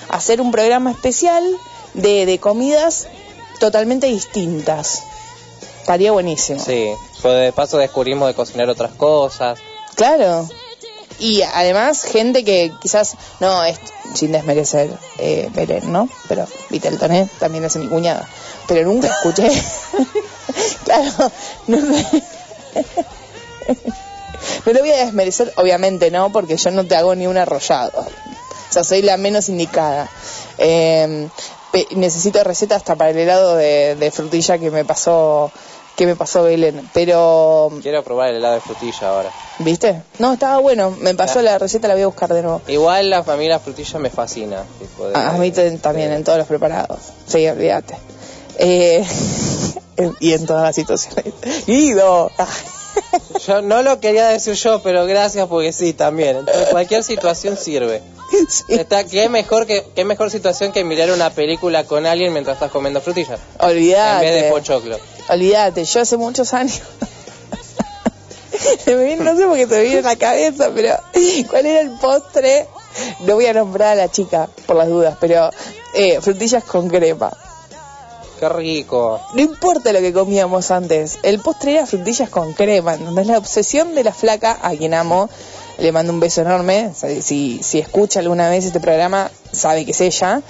[0.09, 1.43] a hacer un programa especial
[1.93, 3.07] de, de comidas
[3.59, 5.03] totalmente distintas.
[5.81, 6.59] Estaría buenísimo.
[6.63, 6.89] Sí,
[7.21, 9.59] pues de paso descubrimos de cocinar otras cosas.
[9.95, 10.47] Claro.
[11.19, 13.79] Y además, gente que quizás, no, es
[14.13, 15.49] sin desmerecer eh,
[15.83, 16.09] ¿no?
[16.27, 18.27] Pero Vitel Toné también es mi cuñada.
[18.67, 19.49] Pero nunca escuché.
[20.85, 21.31] claro,
[21.67, 21.79] me-
[24.65, 26.31] no lo voy a desmerecer, obviamente, ¿no?
[26.31, 27.99] Porque yo no te hago ni un arrollado.
[27.99, 30.09] O sea, soy la menos indicada.
[30.57, 31.27] Eh,
[31.95, 35.51] necesito receta hasta para el helado de frutilla que me pasó
[35.97, 36.87] que me pasó Belén.
[36.93, 39.31] Pero, Quiero probar el helado de frutilla ahora.
[39.59, 40.03] ¿viste?
[40.19, 40.95] No, estaba bueno.
[41.01, 42.61] Me pasó la receta, la voy a buscar de nuevo.
[42.67, 44.63] Igual la familia frutilla me fascina.
[44.79, 46.99] tipo de- A a mí también, en todos los preparados.
[47.25, 47.95] Sí, olvídate.
[48.59, 49.03] Eh,
[50.19, 51.33] y en todas las situaciones.
[51.65, 52.31] Guido.
[53.47, 56.37] Yo no lo quería decir yo, pero gracias porque sí, también.
[56.37, 58.01] Entonces, cualquier situación sirve.
[58.67, 62.71] Está, ¿qué, mejor que, ¿Qué mejor situación que mirar una película con alguien mientras estás
[62.71, 63.37] comiendo frutilla?
[63.59, 64.27] Olvídate.
[64.27, 64.97] En vez de pochoclo.
[65.29, 66.81] Olvídate, yo hace muchos años.
[69.19, 70.95] No sé por qué se me viene en la cabeza, pero
[71.49, 72.67] ¿cuál era el postre?
[73.21, 75.49] No voy a nombrar a la chica por las dudas, pero
[75.93, 77.31] eh, frutillas con crema.
[78.39, 79.19] Qué rico.
[79.33, 82.95] No importa lo que comíamos antes, el postre era frutillas con crema.
[82.95, 83.27] ¿entendés?
[83.27, 85.29] La obsesión de la flaca, a quien amo,
[85.77, 86.91] le mando un beso enorme.
[87.21, 90.41] Si, si escucha alguna vez este programa, sabe que es ella.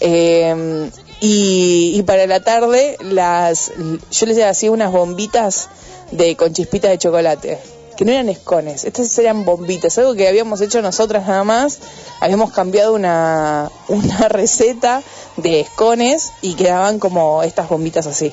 [0.00, 3.72] Eh, y, y para la tarde, las
[4.10, 5.68] yo les hacía unas bombitas
[6.10, 7.58] de con chispitas de chocolate.
[7.96, 11.78] Que no eran escones, estas eran bombitas, algo que habíamos hecho nosotras nada más.
[12.20, 15.02] Habíamos cambiado una, una receta
[15.36, 18.32] de escones y quedaban como estas bombitas así.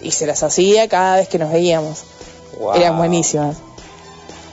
[0.00, 2.04] Y se las hacía cada vez que nos veíamos.
[2.60, 2.74] Wow.
[2.74, 3.56] Eran buenísimas.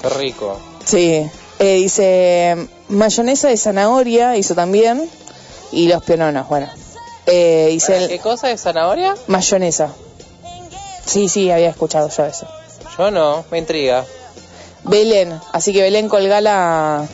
[0.01, 0.57] Qué rico.
[0.85, 1.29] Sí.
[1.59, 5.09] Eh, dice mayonesa de zanahoria, hizo también.
[5.71, 6.67] Y los piononos, bueno.
[7.27, 9.15] Eh, dice el- ¿Qué cosa de zanahoria?
[9.27, 9.89] mayonesa.
[11.05, 12.47] Sí, sí, había escuchado yo eso.
[12.97, 14.05] Yo no, me intriga.
[14.83, 17.05] Belén, así que Belén colga la,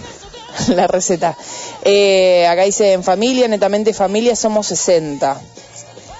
[0.69, 1.35] la receta.
[1.83, 5.39] Eh, acá dice, en familia, netamente familia, somos 60.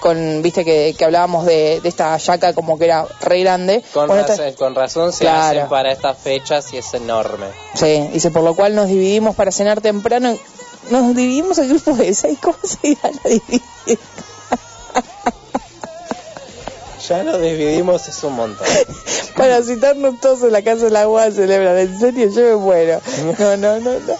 [0.00, 3.82] Con viste que, que hablábamos de, de esta yaca como que era re grande.
[3.92, 5.58] Con, Bueno, esta- razón, con razón se Claro.
[5.60, 7.46] hacen para estas fechas y es enorme.
[7.74, 10.36] Sí, dice, por lo cual nos dividimos para cenar temprano.
[10.90, 12.38] Nos dividimos el grupo de seis.
[12.40, 13.62] ¿Cómo se irán a dividir?
[17.08, 18.66] Ya nos dividimos, es un montón.
[19.36, 21.76] Para citarnos todos en la casa del agua a celebrar.
[21.78, 23.00] En serio, yo me muero.
[23.38, 24.14] No, no, no, no.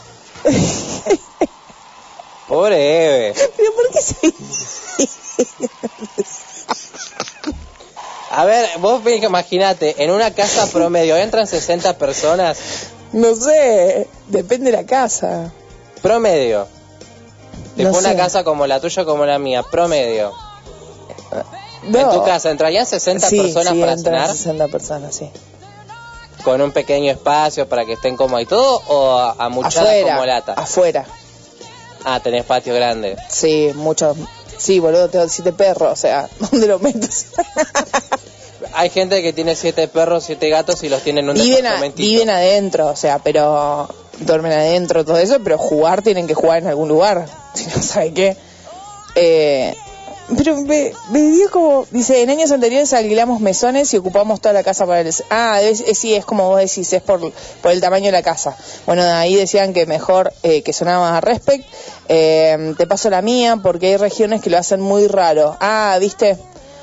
[2.48, 3.34] Pobre Eve.
[3.56, 4.14] Pero ¿por qué se
[8.30, 12.58] A ver, vos imagínate, en una casa promedio entran 60 personas.
[13.12, 15.50] No sé, depende de la casa.
[16.02, 16.66] Promedio.
[17.76, 18.16] Tipo No una sé.
[18.16, 20.32] casa como la tuya, como la mía, promedio.
[21.84, 21.98] No.
[22.00, 25.30] En tu casa entrarían 60 Sí, personas sí, para entran cenar 60 personas, sí.
[26.44, 30.12] con un pequeño espacio para que estén cómodos y todo o a, a muchadas Afuera,
[30.14, 30.52] como lata.
[30.54, 31.04] afuera.
[32.04, 33.16] Ah, tenés patio grande.
[33.28, 34.16] Sí, muchos.
[34.58, 37.26] Sí, boludo, tengo siete perros, o sea, ¿dónde lo metes?
[38.74, 41.80] Hay gente que tiene siete perros, siete gatos y los tiene en un viven, a-
[42.08, 43.88] viven adentro, o sea, pero
[44.20, 48.12] duermen adentro, todo eso, pero jugar tienen que jugar en algún lugar, si no sabe
[48.12, 48.36] qué.
[49.14, 49.74] Eh,
[50.36, 54.62] pero me, me dio como, dice, en años anteriores alquilamos mesones y ocupamos toda la
[54.62, 55.12] casa para el...
[55.30, 58.22] Ah, es, es- sí, es como vos decís, es por, por el tamaño de la
[58.22, 58.56] casa.
[58.86, 61.64] Bueno, de ahí decían que mejor, eh, que sonaba a respect.
[62.08, 65.56] Eh, te paso la mía porque hay regiones que lo hacen muy raro.
[65.60, 66.36] Ah, viste,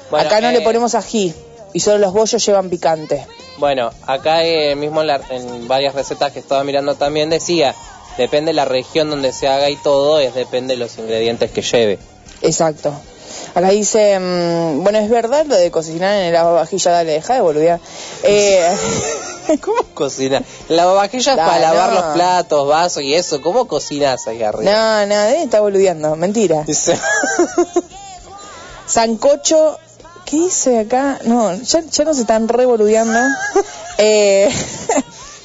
[0.09, 1.33] Bueno, acá no eh, le ponemos ají
[1.73, 3.25] y solo los bollos llevan picante.
[3.57, 7.75] Bueno, acá eh, mismo en, la- en varias recetas que estaba mirando también decía,
[8.17, 11.61] depende de la región donde se haga y todo, es depende de los ingredientes que
[11.61, 11.99] lleve.
[12.41, 12.93] Exacto.
[13.53, 17.41] Acá dice, mm, bueno, es verdad lo de cocinar en el lavavajilla, dale, deja de
[17.41, 17.79] boludear.
[18.23, 18.75] Eh,
[19.61, 20.41] ¿Cómo cocina?
[20.69, 21.95] La vajilla es Da, para lavar no.
[21.95, 23.41] los platos, vasos y eso.
[23.41, 24.71] ¿Cómo cocinas ahí arriba?
[24.71, 26.63] no, no, estar boludeando, mentira.
[26.65, 26.97] Dice-
[28.85, 29.77] Sancocho,
[30.25, 31.19] ¿qué dice acá?
[31.23, 33.19] No, ya, ya nos están revoludeando.
[33.97, 34.51] Eh,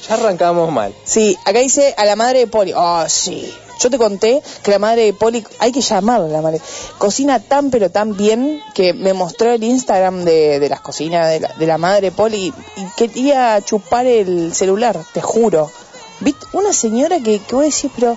[0.09, 0.93] ya arrancamos mal.
[1.05, 2.73] sí, acá dice a la madre de Poli.
[2.75, 3.49] Ah, sí.
[3.81, 6.61] Yo te conté que la madre de Poli, hay que llamarla la madre,
[6.97, 11.39] cocina tan pero tan bien que me mostró el Instagram de, de las cocinas de
[11.39, 15.71] la, de la madre Poli y quería chupar el celular, te juro.
[16.19, 16.45] ¿Viste?
[16.53, 18.15] Una señora que, que vos decís, pero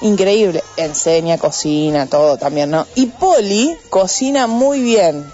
[0.00, 2.86] increíble, enseña, cocina, todo también, ¿no?
[2.96, 5.32] Y Poli cocina muy bien,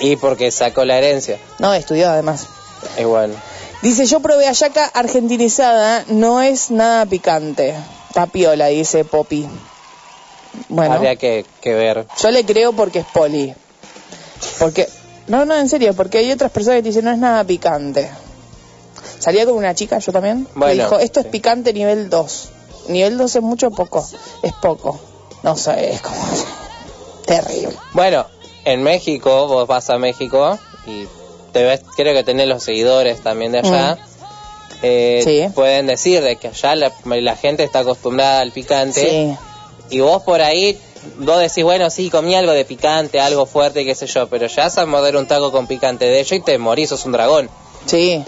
[0.00, 1.38] Y porque sacó la herencia.
[1.58, 2.46] no, estudió además.
[3.02, 3.34] Bueno.
[3.82, 7.74] Dice, yo probé ayaca argentinizada, no es nada picante.
[8.16, 9.46] Tapiola, dice Poppy.
[10.70, 12.06] Bueno, Habría que, que ver.
[12.18, 13.54] yo le creo porque es poli.
[14.58, 14.88] Porque,
[15.26, 18.10] no, no, en serio, porque hay otras personas que te dicen, no es nada picante.
[19.18, 22.48] Salía con una chica, yo también, Bueno, dijo, esto es picante nivel 2.
[22.88, 24.02] Nivel 2 es mucho o poco,
[24.42, 24.98] es poco.
[25.42, 26.16] No sé, es como
[27.26, 27.76] terrible.
[27.92, 28.24] Bueno,
[28.64, 31.06] en México, vos vas a México y
[31.52, 33.98] te ves, creo que tenés los seguidores también de allá.
[34.82, 35.52] Eh, Sí.
[35.54, 39.08] Pueden decir de que allá la, la gente está acostumbrada al picante.
[39.08, 39.36] Sí.
[39.96, 40.78] Y vos por ahí,
[41.18, 44.66] vos decís, bueno, sí, comí algo de picante, algo fuerte, qué sé yo, pero ya
[44.74, 47.48] a morder un taco con picante de ello y te morís, sos un dragón.
[47.86, 48.24] Sí.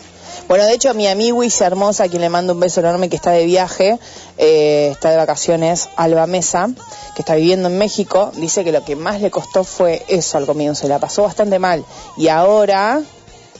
[0.46, 3.16] Bueno, de hecho, mi amigo Isa Hermosa, a quien le mando un beso enorme, que
[3.16, 3.98] está de viaje,
[4.38, 6.70] eh, está de vacaciones, Alba Mesa,
[7.14, 10.46] que está viviendo en México, dice que lo que más le costó fue eso al
[10.46, 11.84] comienzo, se la pasó bastante mal.
[12.16, 13.02] Y ahora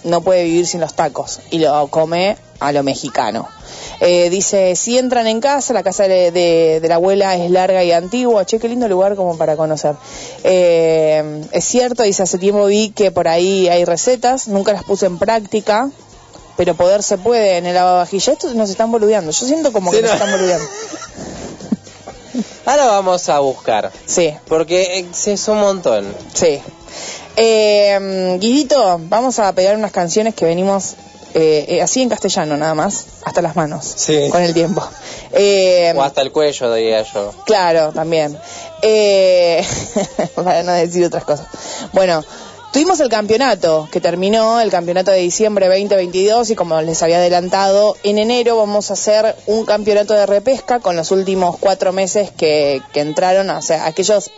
[0.05, 3.49] no puede vivir sin los tacos y lo come a lo mexicano.
[4.01, 7.83] Eh, dice, si entran en casa, la casa de, de- de la abuela es larga
[7.85, 9.95] y antigua, che, qué lindo lugar como para conocer.
[10.45, 15.07] Eh, es cierto, dice, hace tiempo vi que por ahí hay recetas, nunca las puse
[15.07, 15.91] en práctica,
[16.57, 18.33] pero poder se puede en el lavavajilla.
[18.33, 20.15] Estos nos están boludeando, yo siento como que nos no.
[20.17, 20.67] están boludeando.
[22.67, 26.07] Ahora vamos a buscar, Sí, porque eh, es un montón.
[26.35, 26.61] sí.
[27.41, 30.95] Eh, Guidito, vamos a pegar unas canciones que venimos
[31.35, 34.29] eh, eh, así en castellano nada más, hasta las manos, Sí.
[34.31, 34.83] con el tiempo.
[35.33, 37.33] Eh, O hasta el cuello, diría yo.
[37.47, 38.37] Claro, también.
[38.83, 39.65] Eh,
[40.35, 41.47] para no decir otras cosas.
[41.93, 42.25] Bueno,
[42.73, 47.95] tuvimos el campeonato, que terminó el campeonato de diciembre 2022 y como les había adelantado,
[48.03, 52.81] en enero vamos a hacer un campeonato de repesca con los últimos cuatro meses que,
[52.93, 54.31] que entraron, o sea, aquellos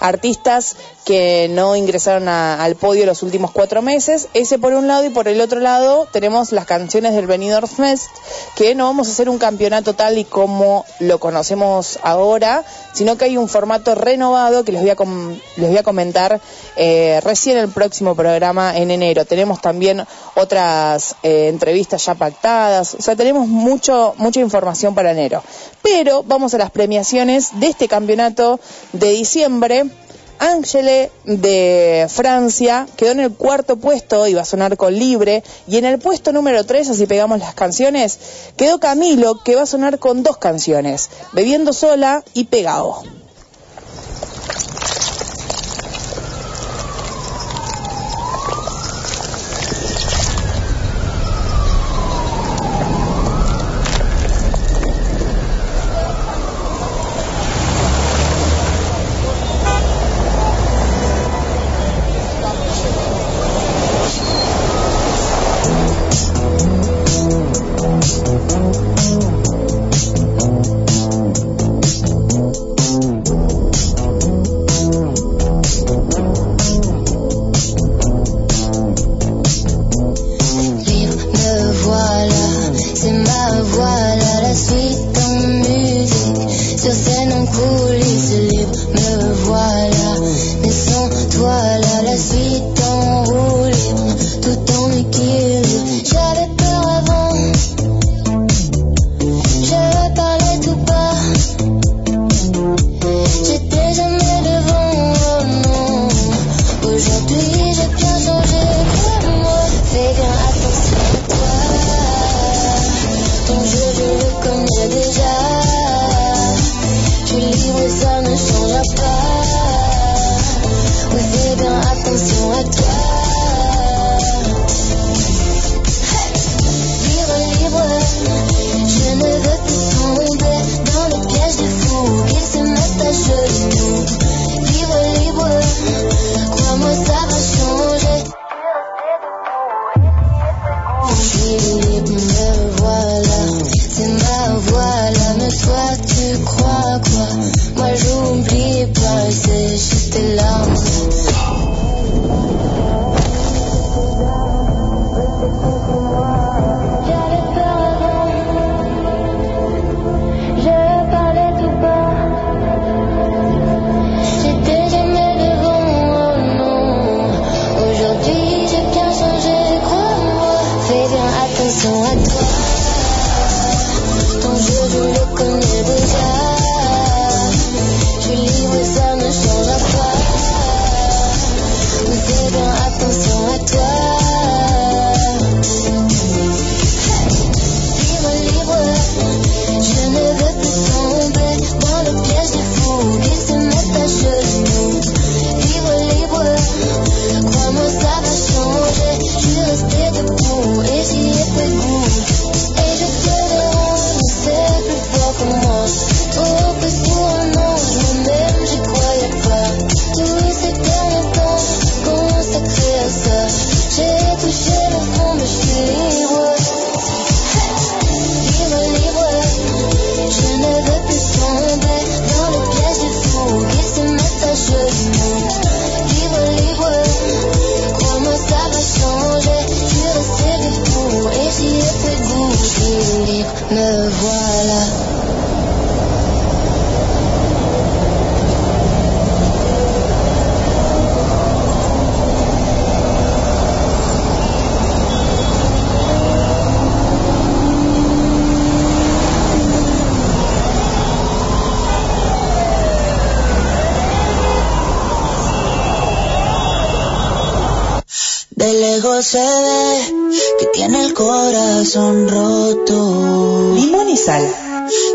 [0.00, 0.76] artistas
[1.08, 4.28] que no ingresaron a- al podio los últimos cuatro meses.
[4.34, 8.10] Ese por un lado y por el otro lado tenemos las canciones del Benidorm Fest,
[8.56, 13.24] que no vamos a hacer un campeonato tal y como lo conocemos ahora, sino que
[13.24, 16.42] hay un formato renovado que les voy a, com- les voy a comentar
[16.76, 19.24] eh, recién el próximo programa en enero.
[19.24, 20.04] Tenemos también
[20.34, 25.42] otras eh, entrevistas ya pactadas, o sea, tenemos mucho, mucha información para enero.
[25.82, 28.60] Pero vamos a las premiaciones de este campeonato
[28.92, 29.86] de diciembre.
[30.38, 35.84] Angele de Francia quedó en el cuarto puesto, iba a sonar con Libre, y en
[35.84, 38.18] el puesto número tres, así pegamos las canciones,
[38.56, 43.02] quedó Camilo, que va a sonar con dos canciones, Bebiendo sola y Pegado.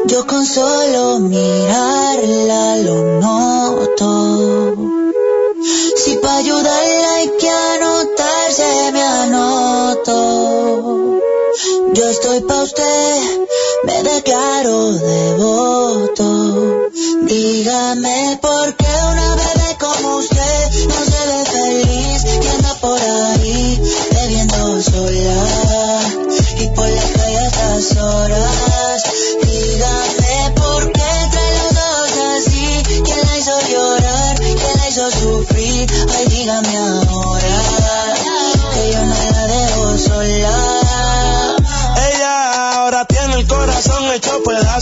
[0.06, 4.76] Yo con solo mirarla lo noto.
[5.98, 10.16] Si pa' ayudarla hay que anotarse, me anoto.
[11.94, 13.22] Yo estoy pa' usted,
[13.84, 16.90] me declaro devoto.
[17.24, 23.82] Dígame por qué una bebé como usted no se ve feliz y anda por ahí
[24.12, 26.00] bebiendo sola
[26.58, 28.73] y por las calles a horas.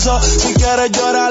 [0.07, 0.21] Abrazo.
[0.21, 1.30] Si quieres llorar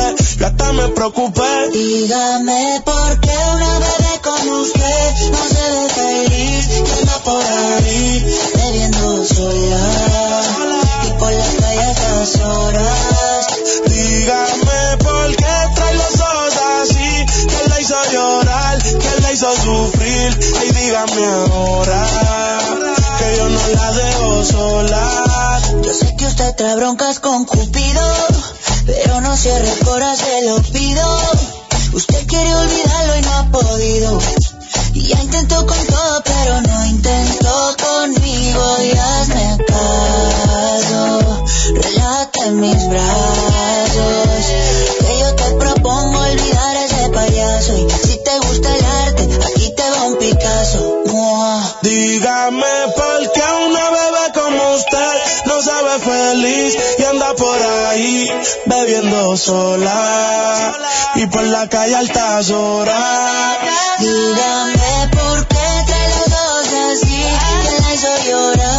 [0.37, 1.69] Yo hasta me preocupé.
[1.71, 8.39] Dígame por qué una bebé como usted no se ve feliz, que anda por ahí
[8.55, 10.41] bebiendo sola
[11.05, 13.47] y por la calle a horas.
[13.85, 17.25] Dígame por qué trae los ojos así.
[17.47, 18.81] ¿Quién la hizo llorar?
[18.81, 20.39] ¿Quién la hizo sufrir?
[20.59, 22.07] Ay, dígame ahora
[23.19, 25.61] que yo no la dejo sola.
[25.83, 28.01] Yo sé que usted trae broncas con Cupido,
[28.85, 31.19] pero no cierre el corazón, se lo pido.
[31.93, 34.19] Usted quiere olvidarlo y no ha podido.
[34.93, 38.77] Y ya intentó con todo, pero no intentó conmigo.
[38.83, 44.45] Y hazme caso, relájate en mis brazos.
[44.99, 47.73] Que yo te propongo olvidar a ese payaso.
[47.77, 51.01] Y si te gusta el arte, aquí te va un Picasso.
[51.07, 51.77] Mua.
[51.81, 52.65] Dígame
[52.95, 55.11] por qué una bebé como usted
[55.45, 57.00] no se ve feliz por
[57.91, 58.29] ahí
[58.65, 60.73] bebiendo sola
[61.15, 63.57] y por la calle altas horas.
[63.99, 67.23] Dígame por qué trae los dos así.
[67.61, 68.70] ¿Quién la hizo llorar?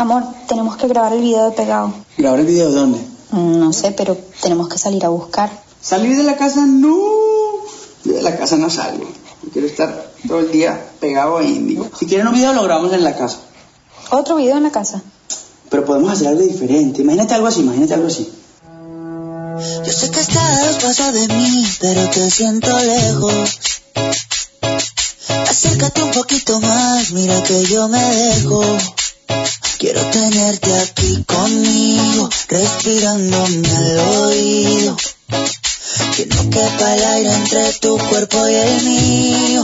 [0.00, 1.92] Amor, tenemos que grabar el video de pegado.
[2.16, 2.98] ¿Grabar el video dónde?
[3.32, 5.50] Mm, No sé, pero tenemos que salir a buscar.
[5.82, 6.64] ¿Salir de la casa?
[6.64, 6.96] No.
[8.04, 9.04] Yo de la casa no salgo.
[9.44, 11.86] Yo quiero estar todo el día pegado a Índigo.
[11.98, 13.40] Si quieren un video lo grabamos en la casa.
[14.10, 15.02] Otro video en la casa.
[15.68, 17.02] Pero podemos hacer algo diferente.
[17.02, 18.32] Imagínate algo así, imagínate algo así.
[19.84, 23.34] Yo sé que estás pasos de mí, pero te siento lejos.
[25.46, 28.62] Acércate un poquito más, mira que yo me dejo.
[29.80, 34.94] Quiero tenerte aquí conmigo, respirándome al oído.
[36.14, 39.62] Que no quepa el aire entre tu cuerpo y el mío.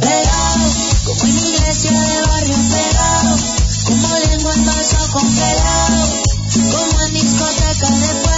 [0.00, 0.66] Pegado,
[1.04, 3.36] como en iglesia de barrio pegado,
[3.84, 6.08] como lengua en vaso congelado,
[6.72, 8.29] como en discoteca de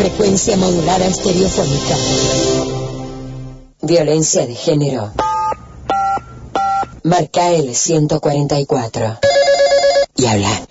[0.00, 1.94] frecuencia modulada estereofónica.
[3.82, 5.12] Violencia de género.
[7.02, 9.18] Marca el 144.
[10.16, 10.62] Y habla.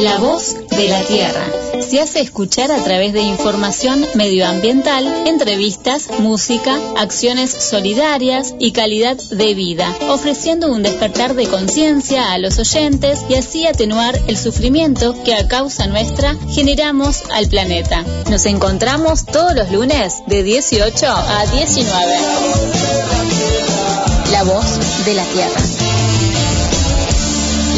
[0.00, 1.63] La voz de la tierra.
[1.94, 9.54] Se hace escuchar a través de información medioambiental, entrevistas, música, acciones solidarias y calidad de
[9.54, 15.36] vida, ofreciendo un despertar de conciencia a los oyentes y así atenuar el sufrimiento que
[15.36, 18.04] a causa nuestra generamos al planeta.
[18.28, 22.12] Nos encontramos todos los lunes de 18 a 19.
[24.32, 25.60] La voz de la tierra.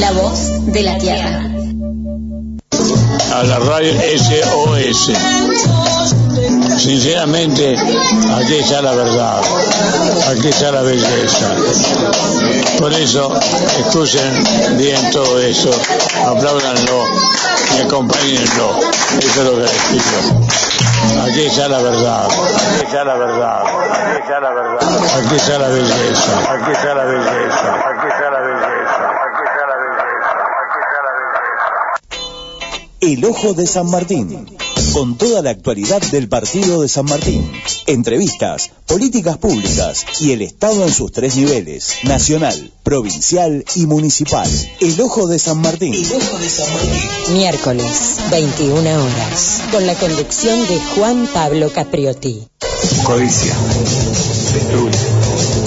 [0.01, 1.57] La voz de la tierra
[3.37, 5.13] a la radio SOS.
[6.79, 7.77] Sinceramente,
[8.35, 9.41] aquí está la verdad,
[10.31, 11.55] aquí está la belleza.
[12.79, 13.31] Por eso,
[13.79, 15.71] escuchen bien todo eso,
[16.27, 17.05] apláudanlo
[17.77, 18.81] y acompáñenlo.
[19.19, 20.47] Eso es lo que les pido.
[21.25, 24.79] Aquí está la verdad, aquí está la verdad, aquí está la verdad,
[25.19, 27.75] aquí está la belleza, aquí está la belleza,
[33.01, 34.47] El Ojo de San Martín,
[34.93, 37.47] con toda la actualidad del partido de San Martín,
[37.87, 44.49] entrevistas, políticas públicas y el Estado en sus tres niveles, nacional, provincial y municipal.
[44.81, 45.95] El Ojo de San Martín.
[47.33, 52.49] Miércoles, 21 horas, con la conducción de Juan Pablo Capriotti.
[53.05, 53.55] Codicia.
[54.55, 54.99] Destruye.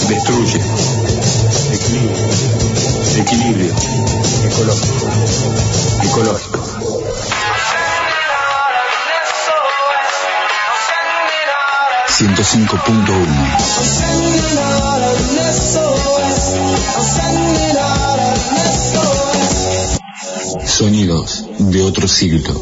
[0.09, 0.61] Destruye.
[1.73, 2.27] Equilibrio.
[3.17, 3.73] Equilibrio.
[4.45, 5.07] Ecológico.
[6.03, 6.68] Ecológico.
[12.20, 13.57] Ciento cinco punto uno.
[20.65, 22.61] Sonidos de otro siglo.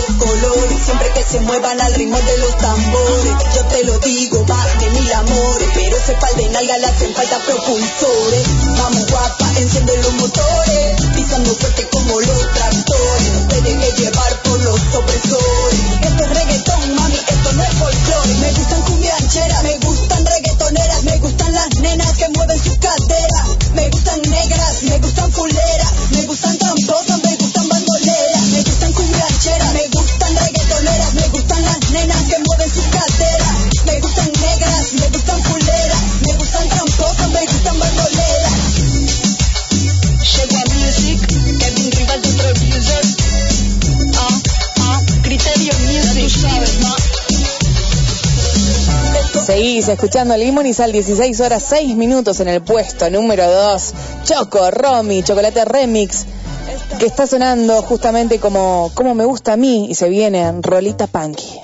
[0.00, 3.34] los colores, siempre que se muevan al ritmo de los tambores.
[3.54, 7.38] Yo te lo digo, más de mil amores, pero se pal de nalga le falta
[7.44, 8.46] propulsores.
[8.78, 13.32] Vamos guapa, enciende los motores, pisando fuerte como los tractores.
[13.34, 15.80] No te dejes llevar por los opresores.
[16.02, 18.34] Esto es reggaetón, mami, esto no es folclore.
[18.34, 22.78] Me gustan cumbiancheras, me gustan reggaetoneras, me gustan las nenas que mueven sus
[49.92, 53.94] escuchando Limón y Sal, 16 horas 6 minutos en el puesto número 2.
[54.24, 56.26] Choco, Romy, Chocolate Remix,
[56.98, 61.59] que está sonando justamente como, como me gusta a mí y se viene Rolita Punky.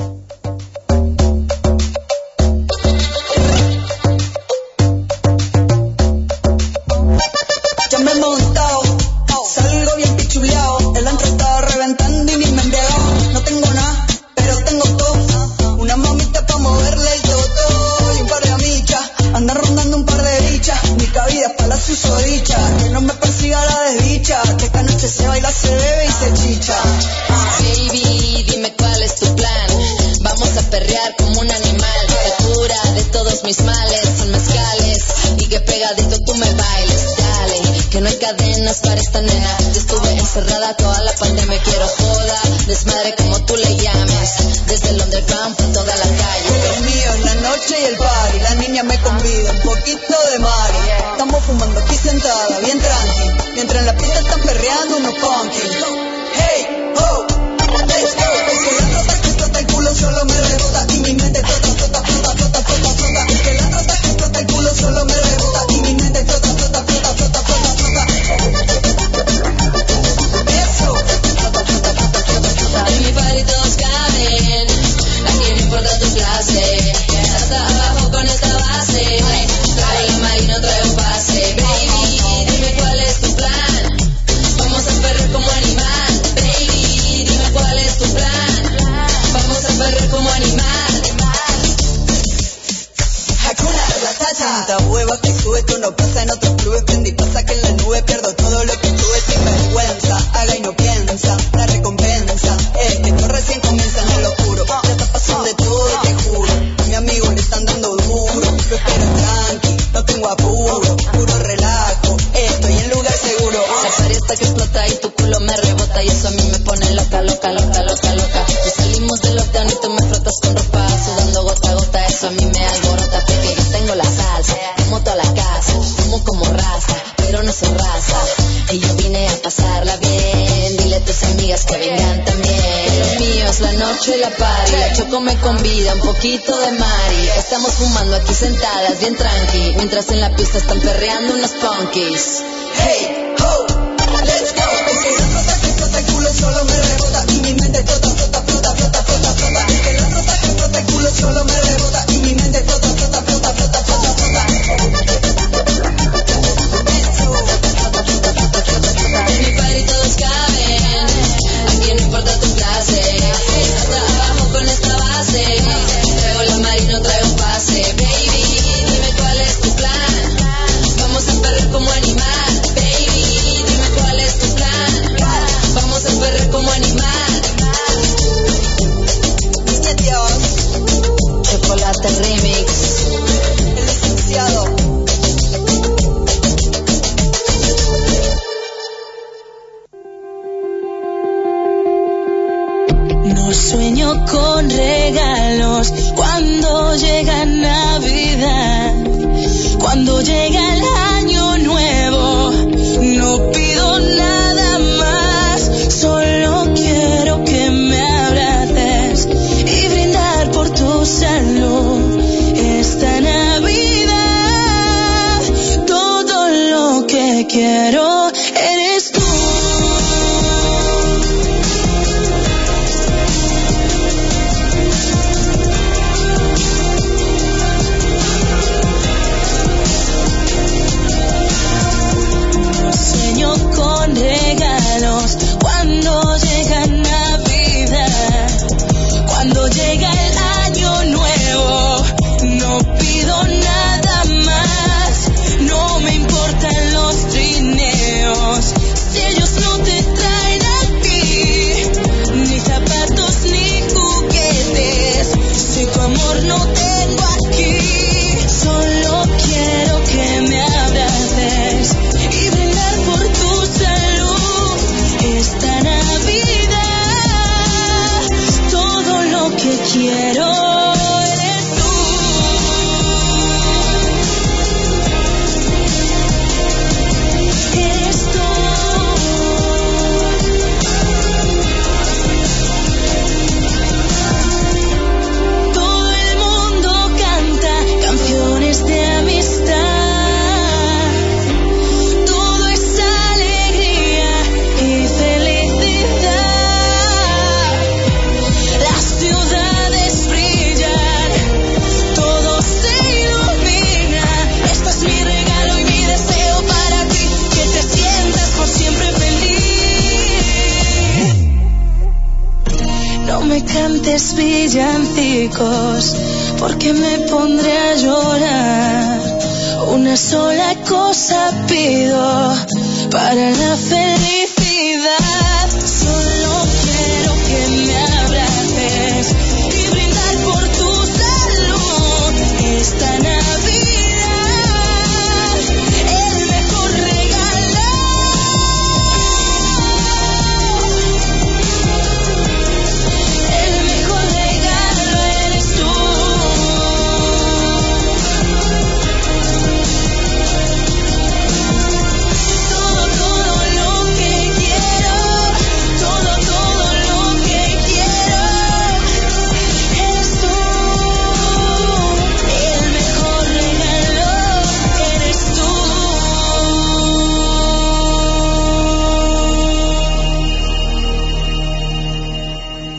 [141.97, 142.36] Português.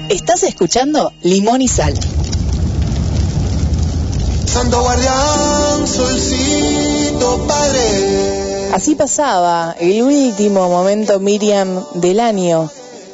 [0.09, 1.93] Estás escuchando Limón y Sal.
[4.45, 8.71] Santo guardián, solcito, padre.
[8.73, 12.69] Así pasaba el último momento Miriam del año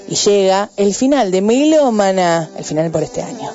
[0.07, 3.49] y llega el final de Milómana, el final por este año,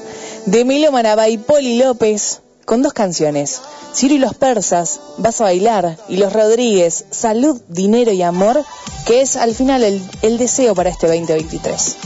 [0.47, 3.61] de Milómana by Poli López con dos canciones,
[3.95, 8.65] Ciro y los persas, Vas a bailar y los Rodríguez, Salud, Dinero y Amor,
[9.07, 11.97] que es al final el, el deseo para este 2023.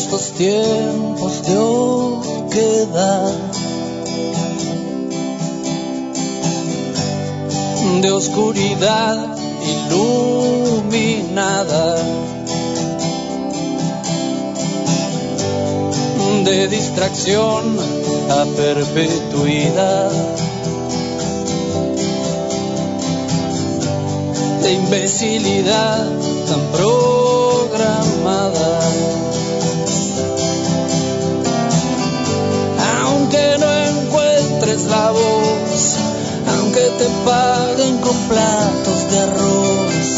[0.00, 3.32] Estos tiempos de oquedad,
[8.00, 9.36] de oscuridad
[9.90, 11.96] iluminada,
[16.44, 17.78] de distracción
[18.30, 20.10] a perpetuidad.
[24.62, 26.06] De imbecilidad
[26.48, 27.19] tan programada.
[36.48, 40.08] Aunque te paguen con platos de arroz,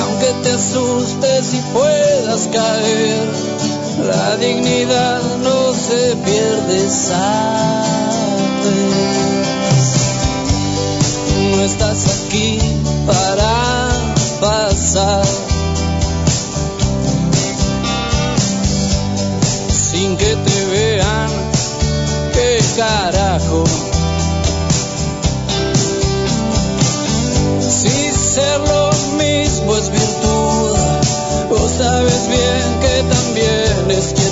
[0.00, 3.28] aunque te asustes y puedas caer,
[4.06, 7.84] la dignidad no se pierde, sabes.
[11.52, 12.58] No estás aquí
[13.06, 13.90] para
[14.40, 15.24] pasar.
[19.70, 21.28] Sin que te vean
[22.32, 23.93] qué carajo.
[31.76, 34.23] Sabes bien que también es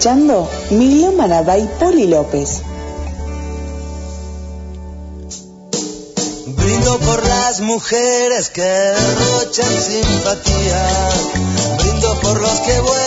[0.00, 2.62] Escuchando Milómana by Poli López.
[6.46, 10.88] Brindo por las mujeres que derrochan simpatía.
[11.82, 12.99] Brindo por los que vuelven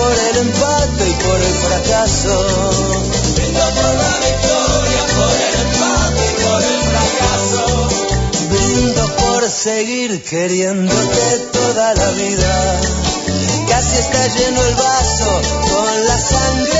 [0.00, 2.34] por el empate y por el fracaso.
[3.34, 7.62] Brindo por la victoria, por el empate y por el fracaso.
[8.50, 12.80] Brindo por seguir queriéndote toda la vida.
[13.68, 15.40] Casi está lleno el vaso
[15.70, 16.79] con la sangre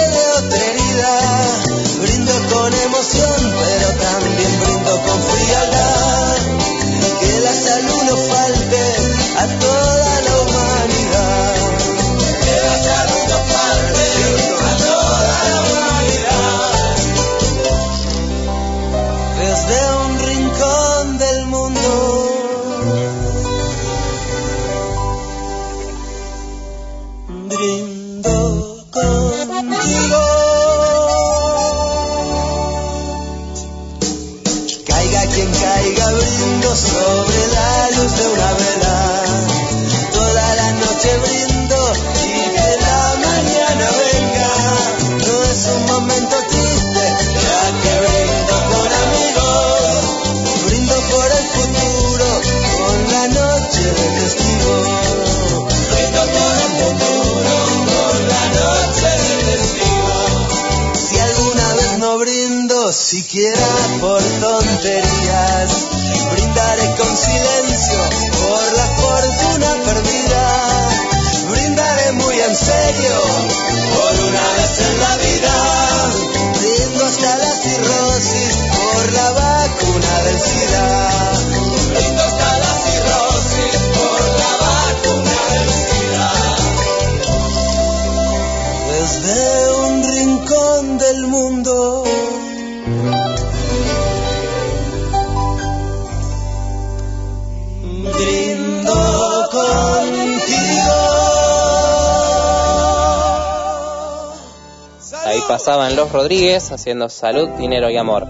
[106.60, 108.26] Rodríguez haciendo salud, dinero y amor.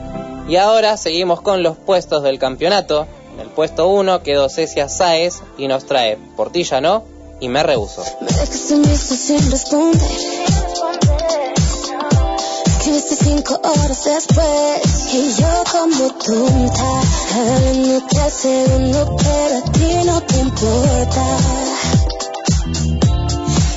[0.49, 3.07] Y ahora seguimos con los puestos del campeonato.
[3.35, 7.05] En el puesto 1 quedó Cecia Sáez y nos trae Portilla no
[7.41, 8.05] y me rehuso.
[8.21, 10.11] Me dejas en visto sin responder.
[12.67, 17.01] Escribiste cinco horas después y yo como tonta
[17.35, 21.37] hablándote al segundo, pero a ti no te importa.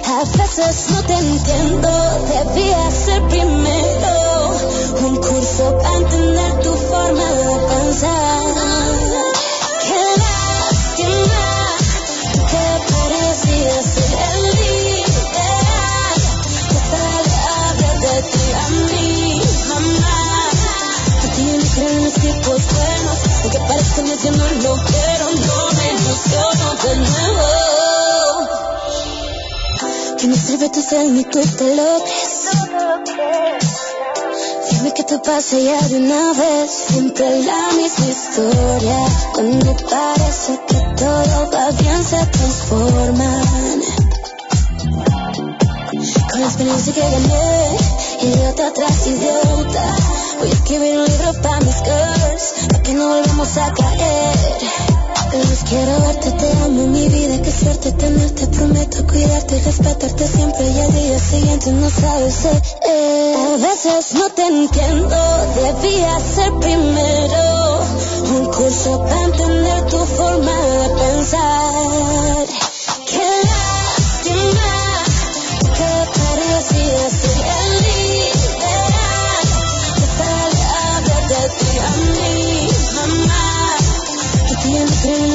[0.06, 1.90] A veces no te entiendo,
[2.28, 4.32] debía ser primero
[5.06, 8.44] un curso para entender tu forma de pensar.
[9.81, 11.48] Qué lástima
[12.49, 15.03] que parecía ser el líder.
[16.91, 17.11] Para
[17.69, 20.19] hablar de ti a mí, mamá.
[21.23, 26.91] A ti me creen los tipos buenos, aunque parezcan diciéndolo, pero no me emociono de
[26.95, 27.48] nuevo.
[30.18, 32.23] Que me sirve tu sal ni tú te logres.
[32.23, 32.32] Dime
[34.94, 36.72] que te pasa ya de una vez.
[36.90, 38.98] Siempre la misma historia.
[39.34, 43.82] Cuando parece que todo va bien, se transforman.
[46.30, 47.78] Con la experiencia que gané,
[48.22, 49.95] idiota tras idiota.
[50.40, 54.93] Voy a escribir un libro para mis girls, para que no volvamos a caer.
[55.34, 60.69] Les quiero verte, te amo mi vida, qué suerte tenerte, prometo cuidarte y respetarte siempre
[60.69, 62.61] y al día siguiente no sabes ser.
[62.88, 63.35] eh.
[63.35, 65.15] A veces no te entiendo,
[65.55, 67.80] debía ser primero
[68.38, 72.73] un curso para entender tu forma de pensar.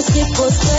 [0.06, 0.77] que você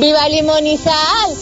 [0.00, 1.36] ¡Viva y Sal!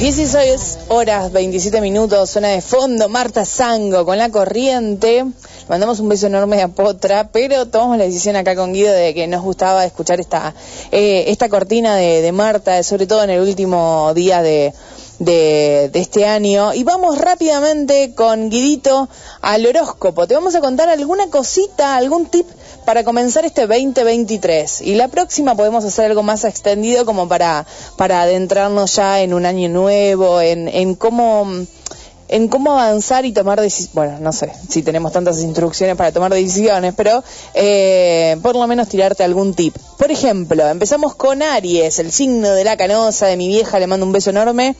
[0.00, 5.24] Dieciséis horas 27 minutos, suena de fondo Marta Sango con la corriente.
[5.68, 9.26] Mandamos un beso enorme a Potra, pero tomamos la decisión acá con Guido de que
[9.26, 10.54] nos gustaba escuchar esta,
[10.92, 14.72] eh, esta cortina de, de Marta, sobre todo en el último día de,
[15.18, 16.72] de, de este año.
[16.72, 19.08] Y vamos rápidamente con Guidito
[19.40, 20.28] al horóscopo.
[20.28, 22.46] Te vamos a contar alguna cosita, algún tip
[22.84, 24.82] para comenzar este 2023.
[24.82, 27.66] Y la próxima podemos hacer algo más extendido como para,
[27.96, 31.66] para adentrarnos ya en un año nuevo, en, en cómo
[32.28, 33.94] en cómo avanzar y tomar decisiones.
[33.94, 37.22] Bueno, no sé si tenemos tantas instrucciones para tomar decisiones, pero
[37.54, 39.76] eh, por lo menos tirarte algún tip.
[39.98, 44.06] Por ejemplo, empezamos con Aries, el signo de la canosa, de mi vieja, le mando
[44.06, 44.76] un beso enorme.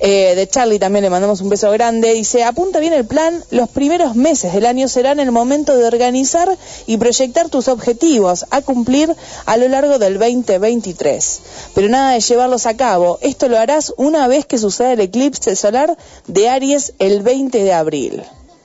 [0.00, 2.12] Eh, de Charlie también le mandamos un beso grande.
[2.14, 6.48] Dice, apunta bien el plan, los primeros meses del año serán el momento de organizar
[6.86, 9.14] y proyectar tus objetivos a cumplir
[9.46, 11.40] a lo largo del 2023.
[11.74, 15.56] Pero nada de llevarlos a cabo, esto lo harás una vez que suceda el eclipse
[15.56, 15.96] solar
[16.26, 18.22] de Aries el 20 de abril.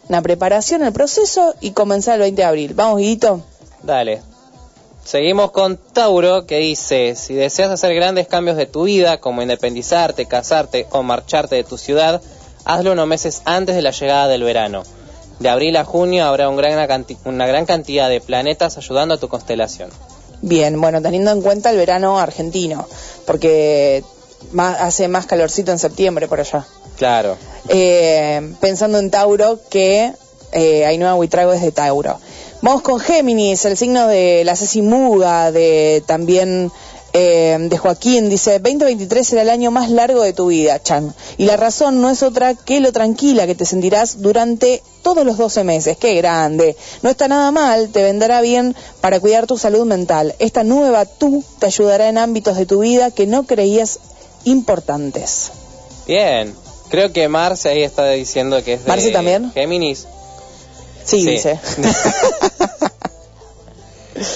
[0.10, 2.74] Una preparación, el proceso y comenzar el 20 de abril.
[2.74, 3.42] Vamos, Guidito.
[3.82, 4.33] Dale.
[5.06, 10.26] Seguimos con Tauro que dice, si deseas hacer grandes cambios de tu vida, como independizarte,
[10.28, 12.22] casarte o marcharte de tu ciudad,
[12.64, 14.84] hazlo unos meses antes de la llegada del verano.
[15.40, 19.28] De abril a junio habrá un gran una gran cantidad de planetas ayudando a tu
[19.28, 19.90] constelación.
[20.42, 22.88] Bien, bueno, teniendo en cuenta el verano argentino,
[23.26, 24.04] porque
[24.54, 26.66] más- hace más calorcito en septiembre por allá.
[26.98, 27.38] Claro.
[27.68, 30.14] Eh, pensando en Tauro, que
[30.54, 32.20] eh, Ainhoa Huitrago es de Tauro.
[32.64, 36.72] Vamos con Géminis, el signo de la Ceci Muga, de también
[37.16, 41.14] Eh, de Joaquín dice, 2023 será el año más largo de tu vida, Chan.
[41.38, 45.38] Y la razón no es otra que lo tranquila que te sentirás durante todos los
[45.38, 45.96] 12 meses.
[45.98, 46.76] ¡Qué grande!
[47.04, 50.34] No está nada mal, te vendrá bien para cuidar tu salud mental.
[50.40, 54.00] Esta nueva tú te ayudará en ámbitos de tu vida que no creías
[54.46, 55.52] importantes.
[56.08, 56.56] Bien.
[56.90, 59.52] Creo que Marce ahí está diciendo que es de ¿Marce también?
[59.52, 60.08] Géminis.
[61.04, 61.30] Sí, Sí.
[61.32, 61.60] dice.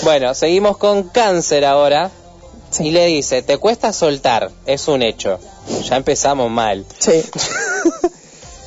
[0.04, 2.12] Bueno, seguimos con cáncer ahora.
[2.80, 5.40] Y le dice, te cuesta soltar, es un hecho.
[5.90, 6.86] Ya empezamos mal.
[7.00, 7.24] Sí.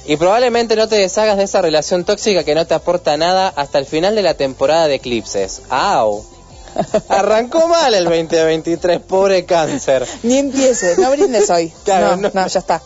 [0.07, 3.79] Y probablemente no te deshagas de esa relación tóxica que no te aporta nada hasta
[3.79, 5.61] el final de la temporada de eclipses.
[5.69, 6.25] ¡Au!
[7.09, 10.05] Arrancó mal el 2023, pobre cáncer.
[10.25, 11.73] Ni empieces, no brindes hoy.
[11.85, 12.83] Claro, no, no, ya está.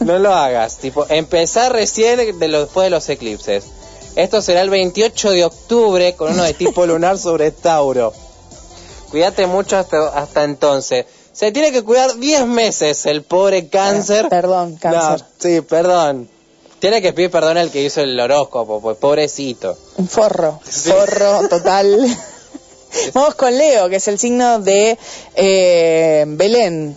[0.00, 0.78] No lo hagas.
[0.78, 3.64] Tipo, empezar recién de lo- después de los eclipses.
[4.16, 8.12] Esto será el 28 de octubre con uno de tipo lunar sobre Tauro.
[9.10, 11.06] Cuídate mucho hasta, hasta entonces.
[11.32, 14.28] Se tiene que cuidar 10 meses el pobre cáncer.
[14.28, 15.20] Perdón, cáncer.
[15.20, 16.28] No, sí, perdón.
[16.78, 19.76] Tiene que pedir perdón al que hizo el horóscopo, pues pobrecito.
[19.96, 22.06] Un forro, forro total.
[23.14, 24.98] Vamos con Leo, que es el signo de
[25.34, 26.96] eh, Belén.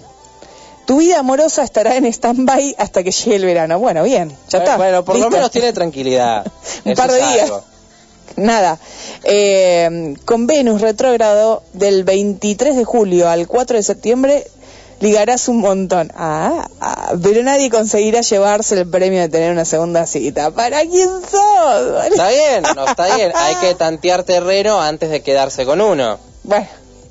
[0.87, 3.77] Tu vida amorosa estará en stand-by hasta que llegue el verano.
[3.77, 4.77] Bueno, bien, ya está.
[4.77, 6.49] Bueno, por lo menos tiene tranquilidad.
[6.85, 7.43] Un par de días.
[7.43, 7.63] algo.
[8.37, 8.79] Nada.
[9.23, 14.47] Eh, con Venus retrógrado del 23 de julio al 4 de septiembre
[14.99, 16.11] ligarás un montón.
[16.15, 20.51] Ah, ah, pero nadie conseguirá llevarse el premio de tener una segunda cita.
[20.51, 22.05] ¿Para quién sos?
[22.11, 23.31] Está bien, no está bien.
[23.35, 26.19] Hay que tantear terreno antes de quedarse con uno.
[26.47, 26.65] Bueno,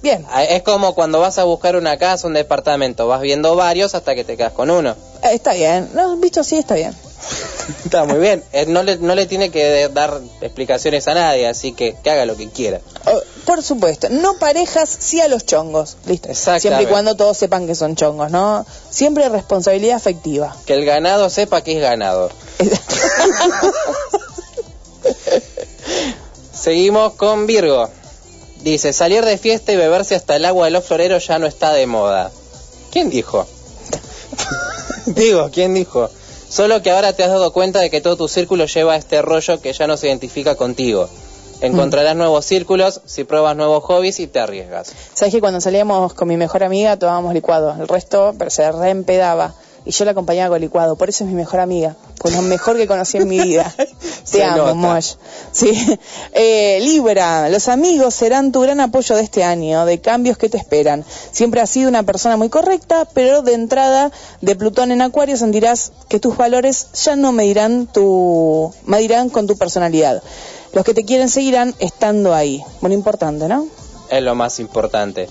[0.07, 0.25] bien.
[0.31, 4.15] Ah, Es como cuando vas a buscar una casa, un departamento, vas viendo varios hasta
[4.15, 4.91] que te quedas con uno.
[5.23, 5.91] Eh, Está bien.
[5.95, 6.95] No, visto así está bien.
[7.85, 8.45] Está muy bien.
[8.53, 12.25] Eh, No le, no le tiene que dar explicaciones a nadie, así que que haga
[12.25, 12.81] lo que quiera.
[13.07, 15.97] Oh, por supuesto, no parejas, sí a los chongos.
[16.07, 16.33] Listo.
[16.35, 18.65] Siempre y cuando todos sepan que son chongos, ¿no?
[18.91, 20.55] Siempre responsabilidad afectiva.
[20.67, 22.31] Que el ganado sepa que es ganado.
[26.53, 27.89] Seguimos con Virgo.
[28.67, 31.73] Dice, salir de fiesta y beberse hasta el agua de los floreros ya no está
[31.73, 32.33] de moda.
[32.91, 33.47] ¿Quién dijo?
[35.07, 36.11] Digo, ¿quién dijo?
[36.49, 39.61] Solo que ahora te has dado cuenta de que todo tu círculo lleva este rollo
[39.61, 41.09] que ya no se identifica contigo.
[41.61, 44.93] Encontrarás nuevos círculos si pruebas nuevos hobbies y te arriesgas.
[45.15, 47.73] ¿Sabes que cuando salíamos con mi mejor amiga tomábamos licuado?
[47.81, 49.55] El resto pero se reempedaba.
[49.87, 50.97] Y yo la acompañaba con licuado.
[50.97, 51.95] Por eso es mi mejor amiga.
[52.19, 53.73] Pues lo mejor que conocí en mi vida.
[54.31, 54.75] Te amo.
[54.75, 55.15] Mosh.
[55.53, 55.73] Sí.
[56.33, 60.59] Eh, Libra, los amigos serán tu gran apoyo de este año, de cambios que te
[60.59, 61.05] esperan.
[61.31, 64.11] Siempre has sido una persona muy correcta, pero de entrada
[64.41, 69.57] de Plutón en Acuario sentirás que tus valores ya no medirán, tu, medirán con tu
[69.57, 70.21] personalidad.
[70.73, 72.61] Los que te quieren seguirán estando ahí.
[72.81, 73.69] Muy importante, ¿no?
[74.11, 75.29] Es lo más importante.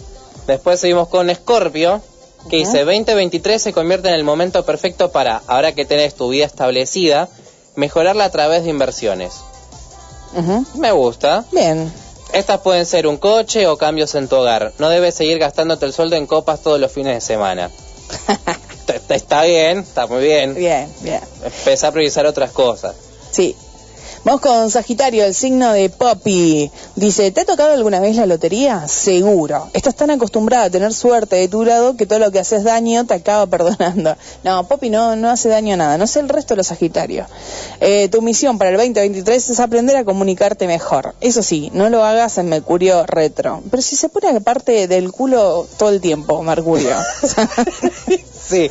[0.48, 2.02] Después seguimos con Scorpio,
[2.50, 6.46] que dice 2023 se convierte en el momento perfecto para, ahora que tenés tu vida
[6.46, 7.30] establecida,
[7.76, 9.34] mejorarla a través de inversiones.
[10.76, 11.46] Me gusta.
[11.52, 11.92] Bien.
[12.34, 14.74] Estas pueden ser un coche o cambios en tu hogar.
[14.80, 17.72] No debes seguir gastándote el sueldo en copas todos los fines de semana.
[19.10, 20.54] Está bien, está muy bien.
[20.54, 21.22] Bien, bien.
[21.44, 22.96] Empezá a priorizar otras cosas.
[23.32, 23.56] Sí.
[24.26, 26.72] Vamos con Sagitario, el signo de Poppy.
[26.96, 28.88] Dice, ¿te ha tocado alguna vez la lotería?
[28.88, 29.70] Seguro.
[29.74, 33.06] Estás tan acostumbrada a tener suerte de tu lado que todo lo que haces daño
[33.06, 34.16] te acaba perdonando.
[34.44, 36.00] No, Poppy no, no hace daño a nada.
[36.00, 37.28] No sé el resto de los Sagitarios.
[37.80, 41.14] Eh, tu misión para el 2023 es aprender a comunicarte mejor.
[41.22, 43.62] Eso sí, no lo hagas en Mercurio retro.
[43.70, 46.96] Pero si se pone parte del culo todo el tiempo, Mercurio.
[48.48, 48.70] Sí,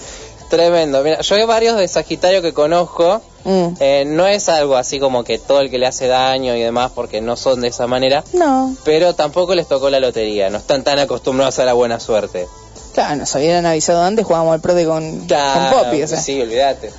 [0.49, 1.03] tremendo.
[1.03, 3.21] Mira, yo hay varios de Sagitario que conozco.
[3.45, 3.69] Mm.
[3.81, 6.93] Eh, no es algo así como que todo el que le hace daño y demás,
[6.95, 8.25] porque no son de esa manera.
[8.33, 10.49] No, Pero tampoco les tocó la lotería.
[10.51, 12.47] No están tan acostumbrados a la buena suerte.
[12.95, 16.03] claro, nos habían avisado antes, jugábamos al pro de con, con Claro, Poppy.
[16.03, 16.21] O sea.
[16.21, 16.91] Sí, olvídate.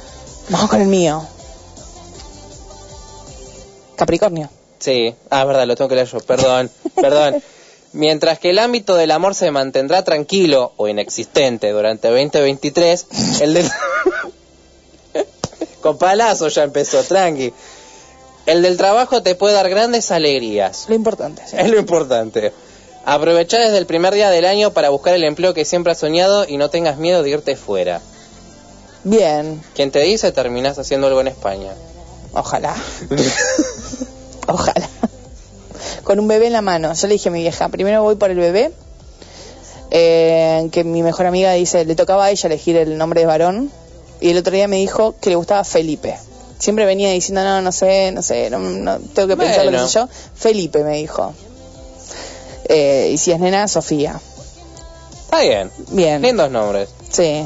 [0.50, 1.24] Vamos con el mío.
[3.96, 4.50] Capricornio.
[4.80, 6.20] Sí, ah, es verdad, lo tengo que leer yo.
[6.20, 7.42] Perdón, perdón.
[7.96, 13.08] Mientras que el ámbito del amor se mantendrá tranquilo o inexistente durante 2023,
[13.40, 13.72] el del...
[15.82, 17.54] Con palazo ya empezó, tranqui.
[18.48, 20.88] El del trabajo te puede dar grandes alegrías.
[20.90, 21.42] Lo importante.
[21.48, 21.56] sí.
[21.58, 22.52] Es lo importante.
[23.06, 26.46] Aprovechar desde el primer día del año para buscar el empleo que siempre has soñado
[26.46, 28.02] y no tengas miedo de irte fuera.
[29.06, 31.72] Bien, Quien te dice terminás haciendo algo en España.
[32.34, 32.76] ojalá.
[34.48, 34.90] Ojalá.
[36.06, 36.94] Con un bebé en la mano.
[36.94, 38.72] Yo le dije a mi vieja, primero voy por el bebé.
[39.92, 43.72] eh, que mi mejor amiga dice, le tocaba a ella elegir el nombre de varón.
[44.22, 46.18] Y el otro día me dijo que le gustaba Felipe.
[46.58, 49.78] Siempre venía diciendo, no, no sé, no sé, no, no, tengo que pensar lo que
[49.78, 49.88] Bueno.
[49.90, 50.08] sé yo.
[50.36, 51.34] Felipe me dijo.
[52.70, 54.20] Eh, y si es nena, Sofía.
[55.26, 55.70] Está bien.
[55.90, 56.22] Bien.
[56.22, 56.90] Lindos nombres.
[57.12, 57.44] Sí.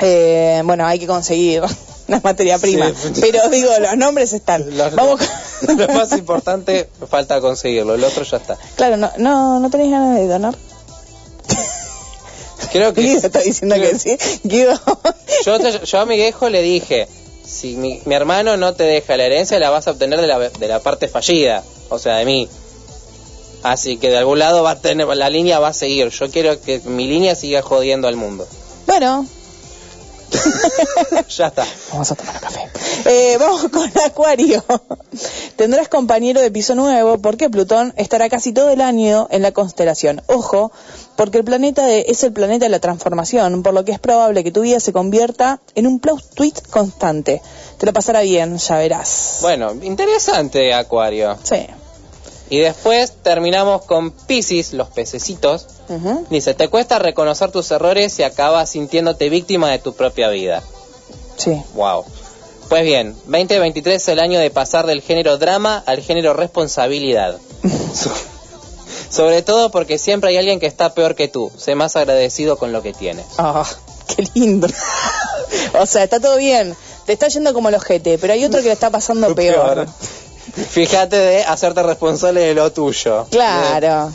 [0.00, 1.62] Eh, bueno, hay que conseguir
[2.08, 2.88] la materia prima.
[2.90, 3.20] Sí.
[3.20, 4.76] Pero digo, los nombres están.
[4.76, 5.20] Los- Vamos.
[5.76, 7.94] Lo más importante, falta conseguirlo.
[7.94, 8.56] El otro ya está.
[8.76, 10.54] Claro, no, no, no tenés ganas de donar.
[12.72, 13.02] Creo que.
[13.02, 14.16] Guido está diciendo que sí.
[14.44, 14.74] Guido.
[15.44, 17.08] Yo, te- yo a mi viejo le dije:
[17.44, 20.38] si mi, mi hermano no te deja la herencia, la vas a obtener de la,
[20.38, 21.62] de la parte fallida.
[21.88, 22.48] O sea, de mí.
[23.62, 26.08] Así que de algún lado va a tener, la línea va a seguir.
[26.10, 28.46] Yo quiero que mi línea siga jodiendo al mundo.
[28.86, 29.26] Bueno,
[31.28, 31.64] ya está.
[31.92, 32.68] Vamos a tomar café.
[33.06, 34.62] Eh, vamos con Acuario.
[35.56, 40.22] Tendrás compañero de piso nuevo porque Plutón estará casi todo el año en la constelación.
[40.26, 40.72] Ojo,
[41.16, 44.44] porque el planeta de- es el planeta de la transformación, por lo que es probable
[44.44, 47.40] que tu vida se convierta en un plot twist constante.
[47.78, 49.38] Te lo pasará bien, ya verás.
[49.42, 51.36] Bueno, interesante, Acuario.
[51.42, 51.66] Sí.
[52.48, 55.66] Y después terminamos con Pisces, los pececitos.
[56.30, 60.62] Dice, te cuesta reconocer tus errores y acabas sintiéndote víctima de tu propia vida.
[61.36, 61.60] Sí.
[61.74, 62.04] Wow.
[62.68, 67.36] Pues bien, 2023 es el año de pasar del género drama al género responsabilidad.
[67.94, 68.10] So-
[69.10, 71.50] Sobre todo porque siempre hay alguien que está peor que tú.
[71.56, 73.24] Sé más agradecido con lo que tienes.
[73.38, 73.64] Ah,
[74.08, 74.66] qué lindo.
[75.80, 76.76] o sea, está todo bien.
[77.06, 79.86] Te está yendo como los GT, pero hay otro que le está pasando peor.
[80.54, 83.26] Fíjate de hacerte responsable de lo tuyo.
[83.30, 84.12] Claro.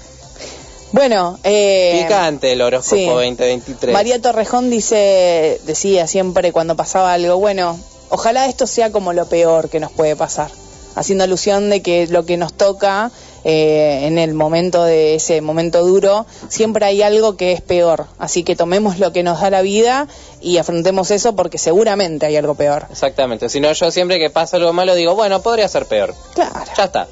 [0.91, 3.05] Bueno, eh, Picante el horóscopo sí.
[3.05, 3.93] 2023.
[3.93, 7.79] María Torrejón dice, decía siempre cuando pasaba algo, bueno,
[8.09, 10.51] ojalá esto sea como lo peor que nos puede pasar,
[10.95, 13.11] haciendo alusión de que lo que nos toca
[13.43, 18.43] eh, en el momento de ese momento duro, siempre hay algo que es peor, así
[18.43, 20.07] que tomemos lo que nos da la vida
[20.41, 22.87] y afrontemos eso porque seguramente hay algo peor.
[22.91, 23.49] Exactamente.
[23.49, 26.13] Si no, yo siempre que pasa algo malo digo, bueno, podría ser peor.
[26.33, 26.53] Claro.
[26.77, 27.07] Ya está.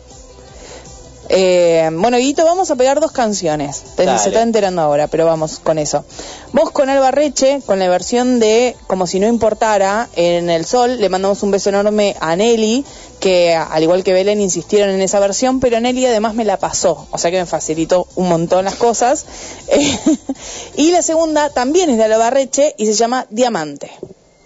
[1.31, 3.83] Eh, bueno, Guito, vamos a pegar dos canciones.
[3.95, 6.03] Se está enterando ahora, pero vamos con eso.
[6.53, 10.99] Vos con Alba Reche, con la versión de Como si no importara, en El Sol,
[10.99, 12.83] le mandamos un beso enorme a Nelly,
[13.19, 17.07] que al igual que Belén insistieron en esa versión, pero Nelly además me la pasó,
[17.11, 19.25] o sea que me facilitó un montón las cosas.
[19.71, 19.99] Eh,
[20.77, 23.91] y la segunda también es de Alba Reche y se llama Diamante.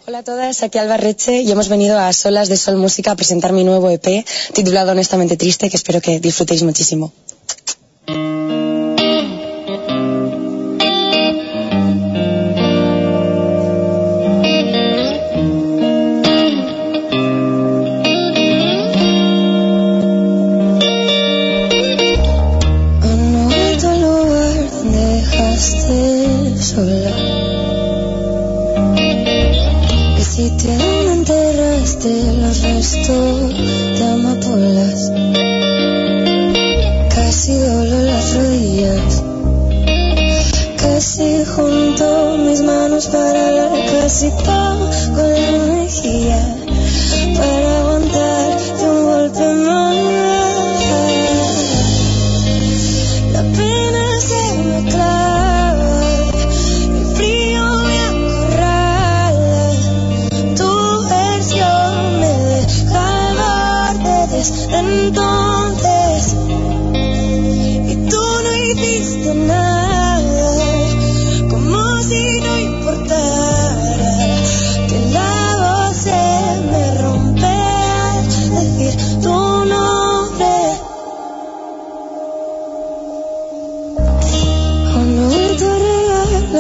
[0.05, 3.15] Hola a todas, aquí Alba Reche y hemos venido a Solas de Sol Música a
[3.15, 7.13] presentar mi nuevo EP titulado Honestamente Triste que espero que disfrutéis muchísimo.
[43.07, 43.85] Para hablar.
[43.85, 44.31] Casi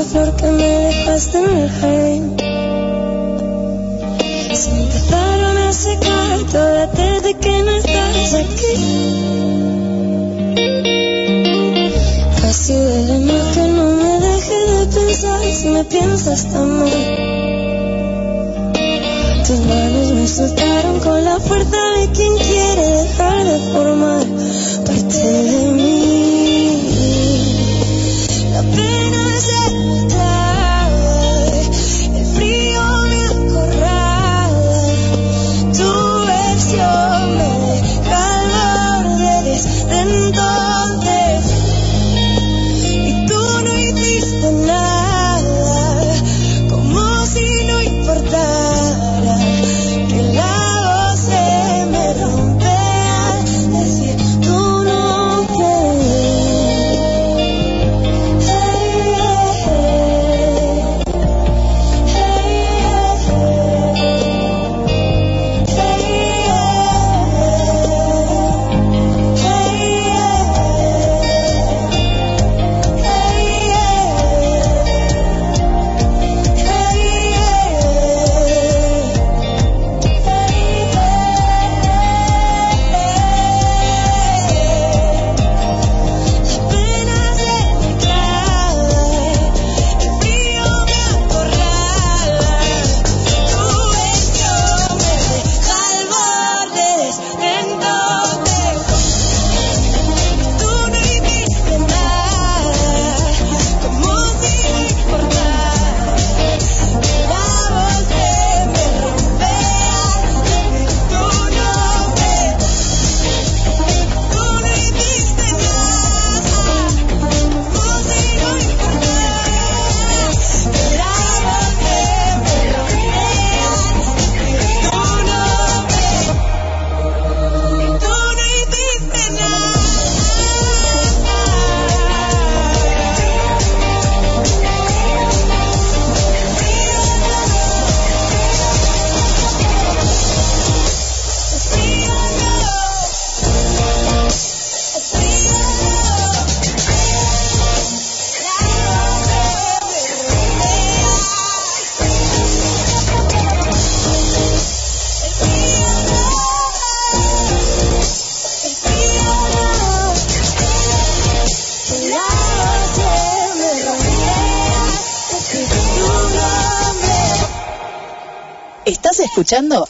[0.03, 2.35] la flor que me dejaste en el jardín.
[4.53, 8.73] Se empezaron a secar todas desde que no estás aquí.
[12.41, 16.89] Casi duele más que no me deje de pensar si me piensas tan mal.
[19.47, 24.22] Tus manos me soltaron con la fuerza de quien quiere dejar de formar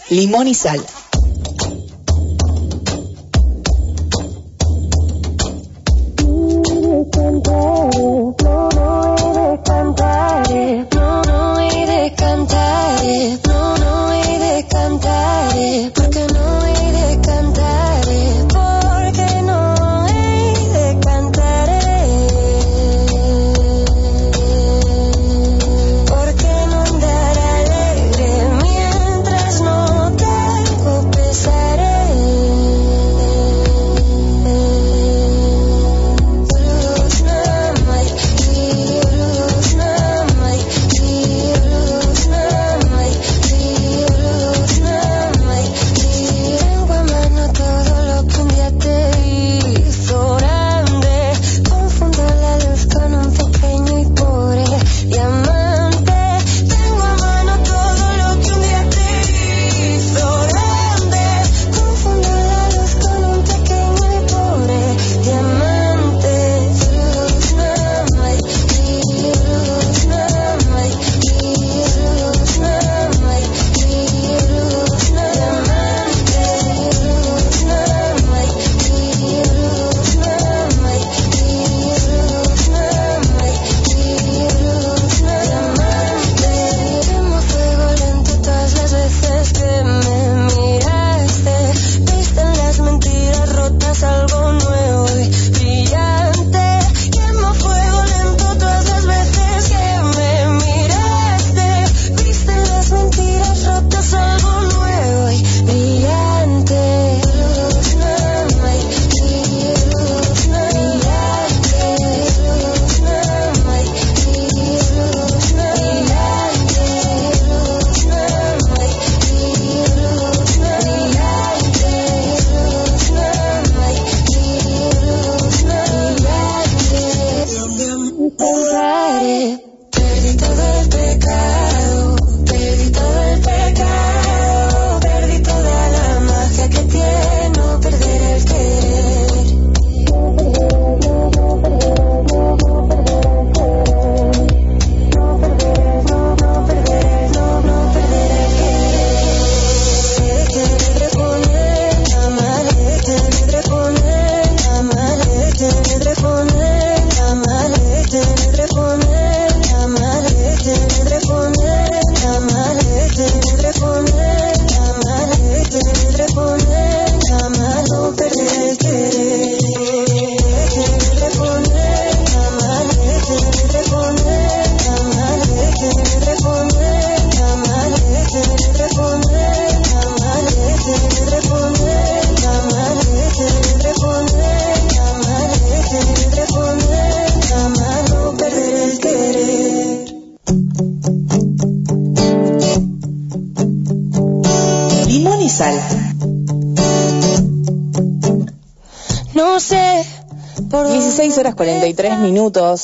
[0.09, 0.85] Limón y Sal.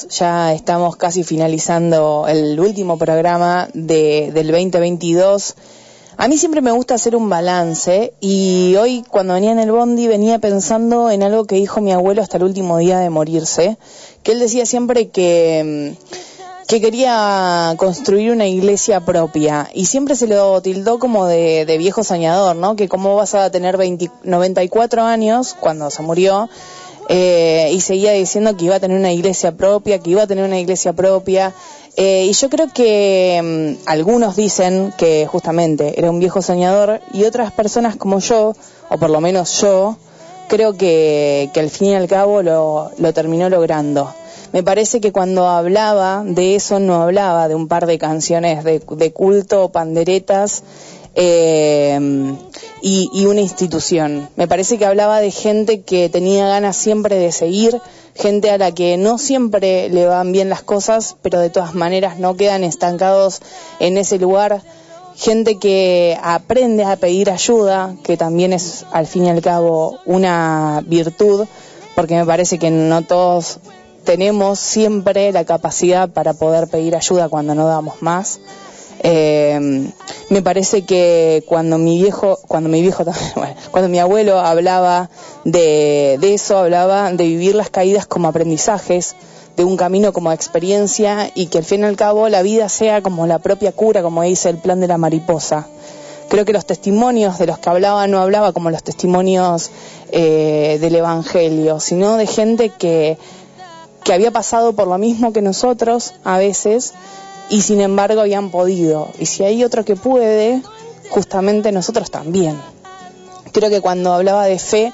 [0.09, 5.55] Ya estamos casi finalizando el último programa de, del 2022.
[6.17, 10.07] A mí siempre me gusta hacer un balance y hoy cuando venía en el bondi
[10.07, 13.77] venía pensando en algo que dijo mi abuelo hasta el último día de morirse,
[14.23, 15.95] que él decía siempre que,
[16.67, 22.03] que quería construir una iglesia propia y siempre se lo tildó como de, de viejo
[22.03, 22.75] soñador, ¿no?
[22.75, 26.49] Que cómo vas a tener 20 94 años cuando se murió
[27.11, 30.45] eh, y seguía diciendo que iba a tener una iglesia propia, que iba a tener
[30.45, 31.53] una iglesia propia.
[31.97, 37.23] Eh, y yo creo que mm, algunos dicen que justamente era un viejo soñador y
[37.23, 38.55] otras personas como yo,
[38.89, 39.97] o por lo menos yo,
[40.47, 44.13] creo que, que al fin y al cabo lo, lo terminó logrando.
[44.53, 48.79] Me parece que cuando hablaba de eso no hablaba de un par de canciones de,
[48.79, 50.63] de culto, panderetas
[51.21, 51.99] eh,
[52.81, 54.29] y, y una institución.
[54.37, 57.81] Me parece que hablaba de gente que tenía ganas siempre de seguir,
[58.15, 62.19] gente a la que no siempre le van bien las cosas, pero de todas maneras
[62.19, 63.41] no quedan estancados
[63.81, 64.61] en ese lugar.
[65.17, 70.81] Gente que aprende a pedir ayuda, que también es al fin y al cabo una
[70.85, 71.45] virtud,
[71.95, 73.59] porque me parece que no todos
[74.05, 78.39] tenemos siempre la capacidad para poder pedir ayuda cuando no damos más.
[79.01, 79.89] Eh,
[80.29, 85.09] me parece que cuando mi viejo, cuando mi viejo también, mi abuelo hablaba
[85.45, 89.15] de, de eso, hablaba de vivir las caídas como aprendizajes,
[89.59, 93.01] de un camino como experiencia y que al fin y al cabo la vida sea
[93.01, 95.67] como la propia cura, como dice el plan de la mariposa.
[96.29, 99.69] Creo que los testimonios de los que hablaba no hablaba como los testimonios
[100.11, 103.17] eh, del Evangelio, sino de gente que,
[104.05, 106.93] que había pasado por lo mismo que nosotros a veces
[107.49, 109.09] y sin embargo habían podido.
[109.19, 110.61] Y si hay otro que puede,
[111.09, 112.57] justamente nosotros también.
[113.51, 114.93] Creo que cuando hablaba de fe,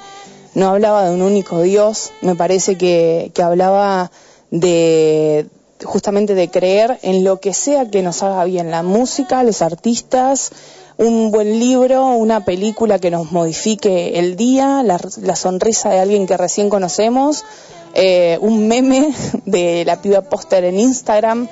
[0.54, 4.10] no hablaba de un único Dios, me parece que, que hablaba
[4.50, 5.46] de
[5.84, 10.50] justamente de creer en lo que sea que nos haga bien, la música, los artistas,
[10.96, 16.26] un buen libro, una película que nos modifique el día, la, la sonrisa de alguien
[16.26, 17.44] que recién conocemos,
[17.94, 19.14] eh, un meme
[19.44, 21.48] de la piba póster en Instagram.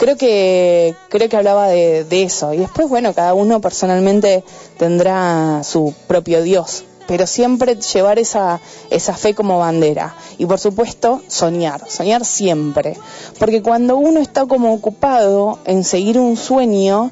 [0.00, 2.54] Creo que, creo que hablaba de, de eso.
[2.54, 4.42] Y después, bueno, cada uno personalmente
[4.78, 10.14] tendrá su propio Dios pero siempre llevar esa, esa fe como bandera.
[10.38, 12.96] Y por supuesto, soñar, soñar siempre.
[13.36, 17.10] Porque cuando uno está como ocupado en seguir un sueño,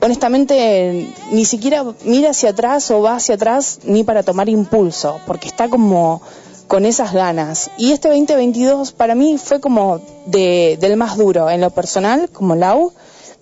[0.00, 5.46] honestamente ni siquiera mira hacia atrás o va hacia atrás ni para tomar impulso, porque
[5.46, 6.22] está como
[6.72, 7.70] con esas ganas.
[7.76, 12.54] Y este 2022 para mí fue como de, del más duro en lo personal, como
[12.54, 12.94] Lau,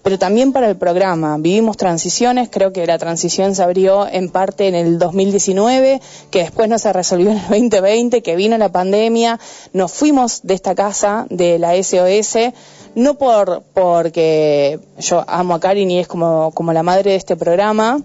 [0.02, 1.36] pero también para el programa.
[1.39, 6.01] Vivimos transiciones, creo que la transición se abrió en parte en el 2019,
[6.32, 9.39] que después no se resolvió en el 2020, que vino la pandemia,
[9.73, 12.52] nos fuimos de esta casa, de la SOS,
[12.97, 17.36] no por porque yo amo a Karin y es como, como la madre de este
[17.36, 18.02] programa,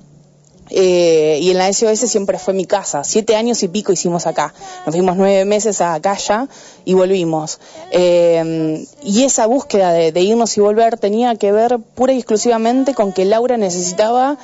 [0.70, 3.04] eh, y en la SOS siempre fue mi casa.
[3.04, 4.54] Siete años y pico hicimos acá.
[4.86, 6.48] Nos fuimos nueve meses a Calla
[6.86, 7.60] y volvimos.
[7.92, 12.94] Eh, y esa búsqueda de, de, irnos y volver tenía que ver pura y exclusivamente
[12.94, 14.38] con que Laura necesitaba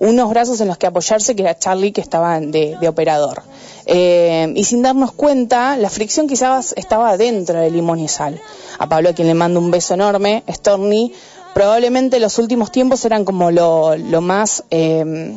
[0.00, 3.42] unos brazos en los que apoyarse, que era Charlie, que estaba de, operador.
[3.84, 8.40] Eh, y sin darnos cuenta, la fricción quizás estaba dentro de Limón y Sal.
[8.78, 11.12] A Pablo, a quien le mando un beso enorme, Stormy,
[11.54, 15.34] probablemente los últimos tiempos eran como lo, lo más eh,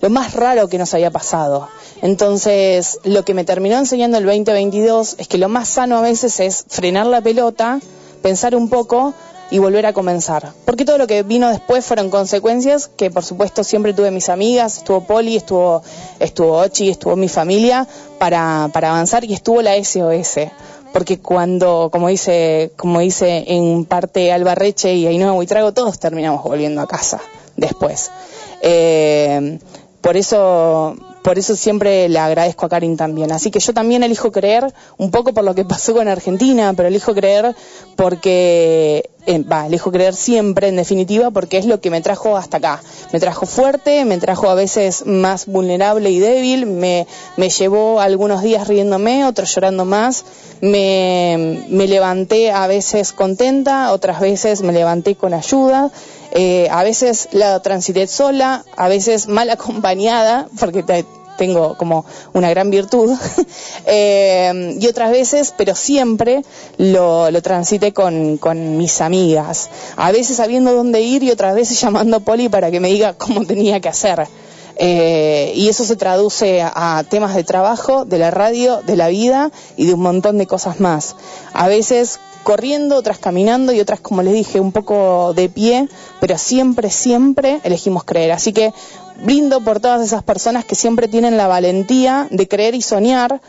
[0.00, 1.68] lo más raro que nos había pasado.
[2.02, 6.40] Entonces, lo que me terminó enseñando el 2022 es que lo más sano a veces
[6.40, 7.80] es frenar la pelota,
[8.22, 9.14] pensar un poco
[9.50, 10.52] y volver a comenzar.
[10.64, 14.78] Porque todo lo que vino después fueron consecuencias que por supuesto siempre tuve mis amigas,
[14.78, 15.82] estuvo Poli, estuvo,
[16.18, 17.86] estuvo Ochi, estuvo mi familia
[18.18, 20.48] para, para avanzar y estuvo la SOS
[20.92, 26.80] porque cuando, como dice, como dice en parte Albarreche y Ainhoa Buitrago, todos terminamos volviendo
[26.80, 27.20] a casa
[27.56, 28.10] después.
[28.62, 29.58] Eh,
[30.00, 33.32] por eso, por eso siempre le agradezco a Karin también.
[33.32, 36.88] Así que yo también elijo creer, un poco por lo que pasó con Argentina, pero
[36.88, 37.54] elijo creer
[37.96, 42.56] porque, eh, va, elijo creer siempre, en definitiva, porque es lo que me trajo hasta
[42.56, 42.82] acá.
[43.12, 48.66] Me trajo fuerte, me trajo a veces más vulnerable y débil, me, llevó algunos días
[48.66, 50.24] riéndome, otros llorando más,
[50.60, 55.90] me levanté a veces contenta, otras veces me levanté con ayuda.
[56.34, 61.04] Eh, a veces la transité sola, a veces mal acompañada, porque te,
[61.36, 63.14] tengo como una gran virtud,
[63.86, 66.42] eh, y otras veces, pero siempre
[66.78, 69.68] lo, lo transité con, con, mis amigas.
[69.96, 73.12] A veces sabiendo dónde ir y otras veces llamando a Poli para que me diga
[73.14, 74.26] cómo tenía que hacer.
[74.76, 79.08] Eh, y eso se traduce a, a temas de trabajo, de la radio, de la
[79.08, 81.14] vida y de un montón de cosas más.
[81.52, 85.88] A veces corriendo, otras caminando y otras, como les dije, un poco de pie,
[86.20, 88.32] pero siempre, siempre elegimos creer.
[88.32, 88.72] Así que
[89.24, 93.40] brindo por todas esas personas que siempre tienen la valentía de creer y soñar.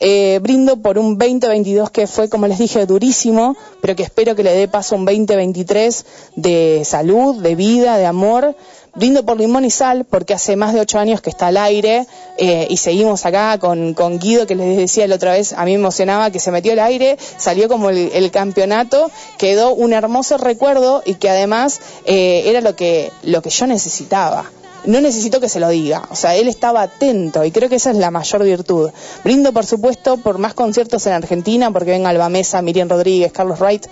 [0.00, 4.44] Eh, brindo por un 2022 que fue, como les dije, durísimo, pero que espero que
[4.44, 6.06] le dé paso a un 2023
[6.36, 8.54] de salud, de vida, de amor
[8.94, 12.06] brindo por limón y sal porque hace más de ocho años que está al aire
[12.36, 15.80] eh, y seguimos acá con, Guido que les decía la otra vez, a mí me
[15.80, 21.02] emocionaba que se metió al aire, salió como el, el campeonato, quedó un hermoso recuerdo
[21.04, 24.50] y que además eh, era lo que, lo que yo necesitaba
[24.84, 27.90] no necesito que se lo diga, o sea, él estaba atento y creo que esa
[27.90, 28.90] es la mayor virtud.
[29.24, 33.58] Brindo, por supuesto, por más conciertos en Argentina, porque venga Alba Mesa, Miriam Rodríguez, Carlos
[33.58, 33.86] Wright,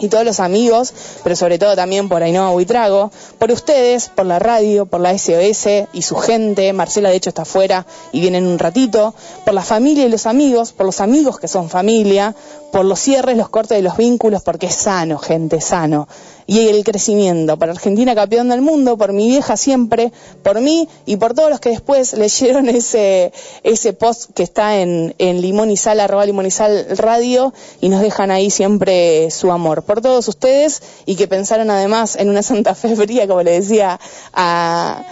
[0.00, 4.38] y todos los amigos, pero sobre todo también por Ainhoa Buitrago, por ustedes, por la
[4.38, 8.46] radio, por la SOS y su gente, Marcela de hecho está afuera y viene en
[8.46, 9.14] un ratito,
[9.44, 12.34] por la familia y los amigos, por los amigos que son familia,
[12.70, 16.08] por los cierres, los cortes de los vínculos, porque es sano, gente, sano.
[16.46, 21.16] Y el crecimiento, para Argentina campeón del mundo, por mi vieja siempre, por mí y
[21.16, 23.32] por todos los que después leyeron ese,
[23.62, 27.88] ese post que está en, en Limón y Sal, arroba Limón y Sal Radio, y
[27.88, 29.82] nos dejan ahí siempre su amor.
[29.82, 34.00] Por todos ustedes y que pensaron además en una Santa Fe fría, como le decía
[34.32, 35.04] a,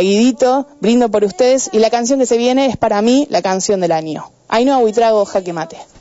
[0.00, 3.80] Guidito, brindo por ustedes, y la canción que se viene es para mí la canción
[3.80, 4.30] del año.
[4.48, 5.93] Ainhoa Buitrago, Jaque Mate.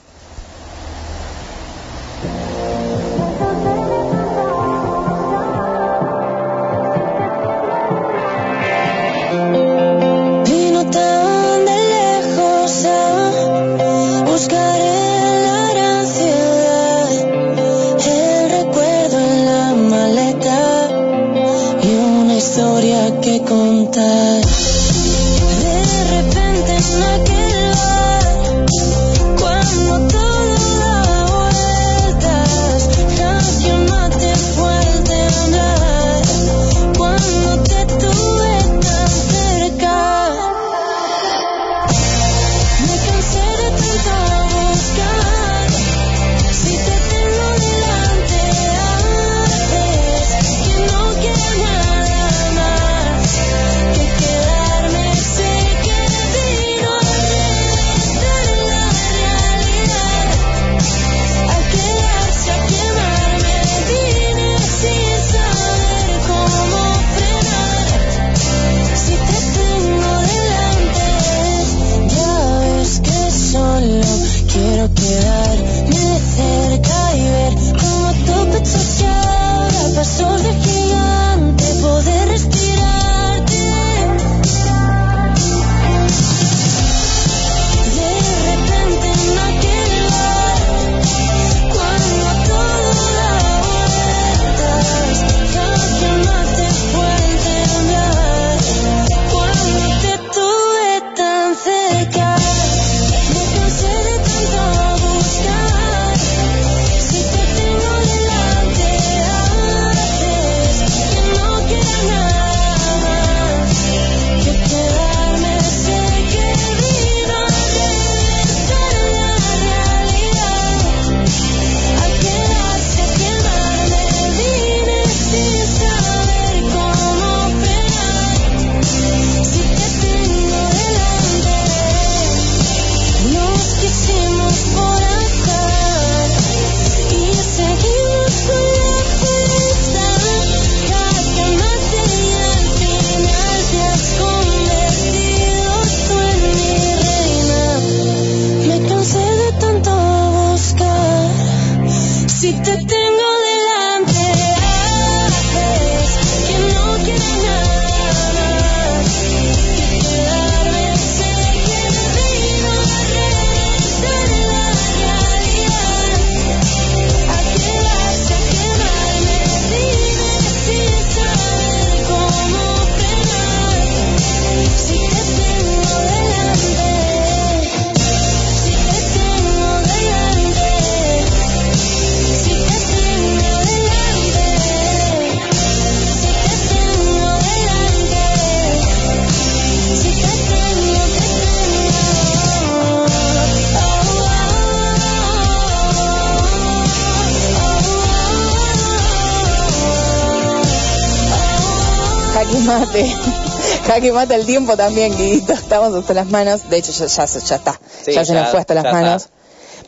[203.94, 205.53] Jaque mate el tiempo también, Guidito.
[205.53, 206.68] Estamos hasta las manos.
[206.68, 207.80] De hecho, ya, ya, ya está.
[208.03, 209.24] Sí, ya se nos fue hasta las manos.
[209.24, 209.34] está.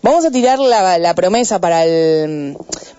[0.03, 2.55] Vamos a tirar la, la promesa para el,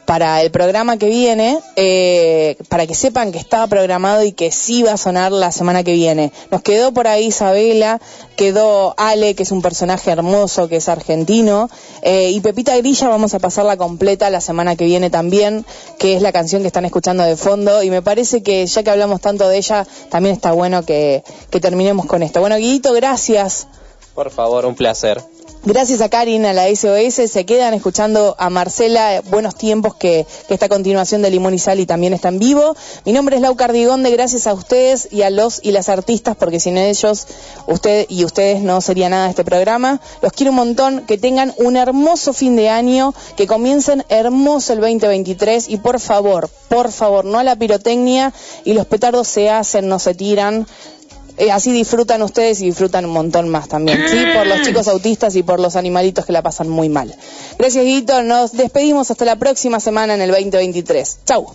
[0.07, 4.83] para el programa que viene, eh, para que sepan que estaba programado y que sí
[4.85, 6.33] va a sonar la semana que viene.
[6.51, 8.01] Nos quedó por ahí Isabela,
[8.37, 11.69] quedó Ale, que es un personaje hermoso, que es argentino,
[12.03, 15.67] eh, y Pepita Grilla vamos a pasarla completa la semana que viene también,
[15.99, 18.91] que es la canción que están escuchando de fondo, y me parece que ya que
[18.91, 21.25] hablamos tanto de ella, también está bueno que,
[21.61, 22.41] terminemos con esto.
[22.41, 23.67] Bueno, Guidito, gracias.
[24.15, 25.23] Por favor, un placer.
[25.65, 30.55] Gracias a Karin, a la SOS, se quedan escuchando a Marcela, Buenos Tiempos, que, que
[30.55, 32.77] está a continuación de Limón y Sal y también está en vivo.
[33.05, 36.61] Mi nombre es Lau Cardigonde, gracias a ustedes y a los y las artistas, porque
[36.61, 37.27] sin ellos,
[37.67, 40.01] usted y ustedes no sería nada este programa.
[40.23, 44.81] Los quiero un montón, que tengan un hermoso fin de año, que comiencen hermoso el
[44.81, 48.33] 2023 y por favor, por favor, no a la pirotecnia.
[48.65, 50.67] Y los petardos se hacen, no se tiran.
[51.39, 54.25] Eh, así disfrutan ustedes y disfrutan un montón más también, ¿sí?
[54.35, 57.15] Por los chicos autistas y por los animalitos que la pasan muy mal.
[57.59, 58.23] Gracias, Guito.
[58.23, 61.19] Nos despedimos hasta la próxima semana en el 2023.
[61.27, 61.55] Chau.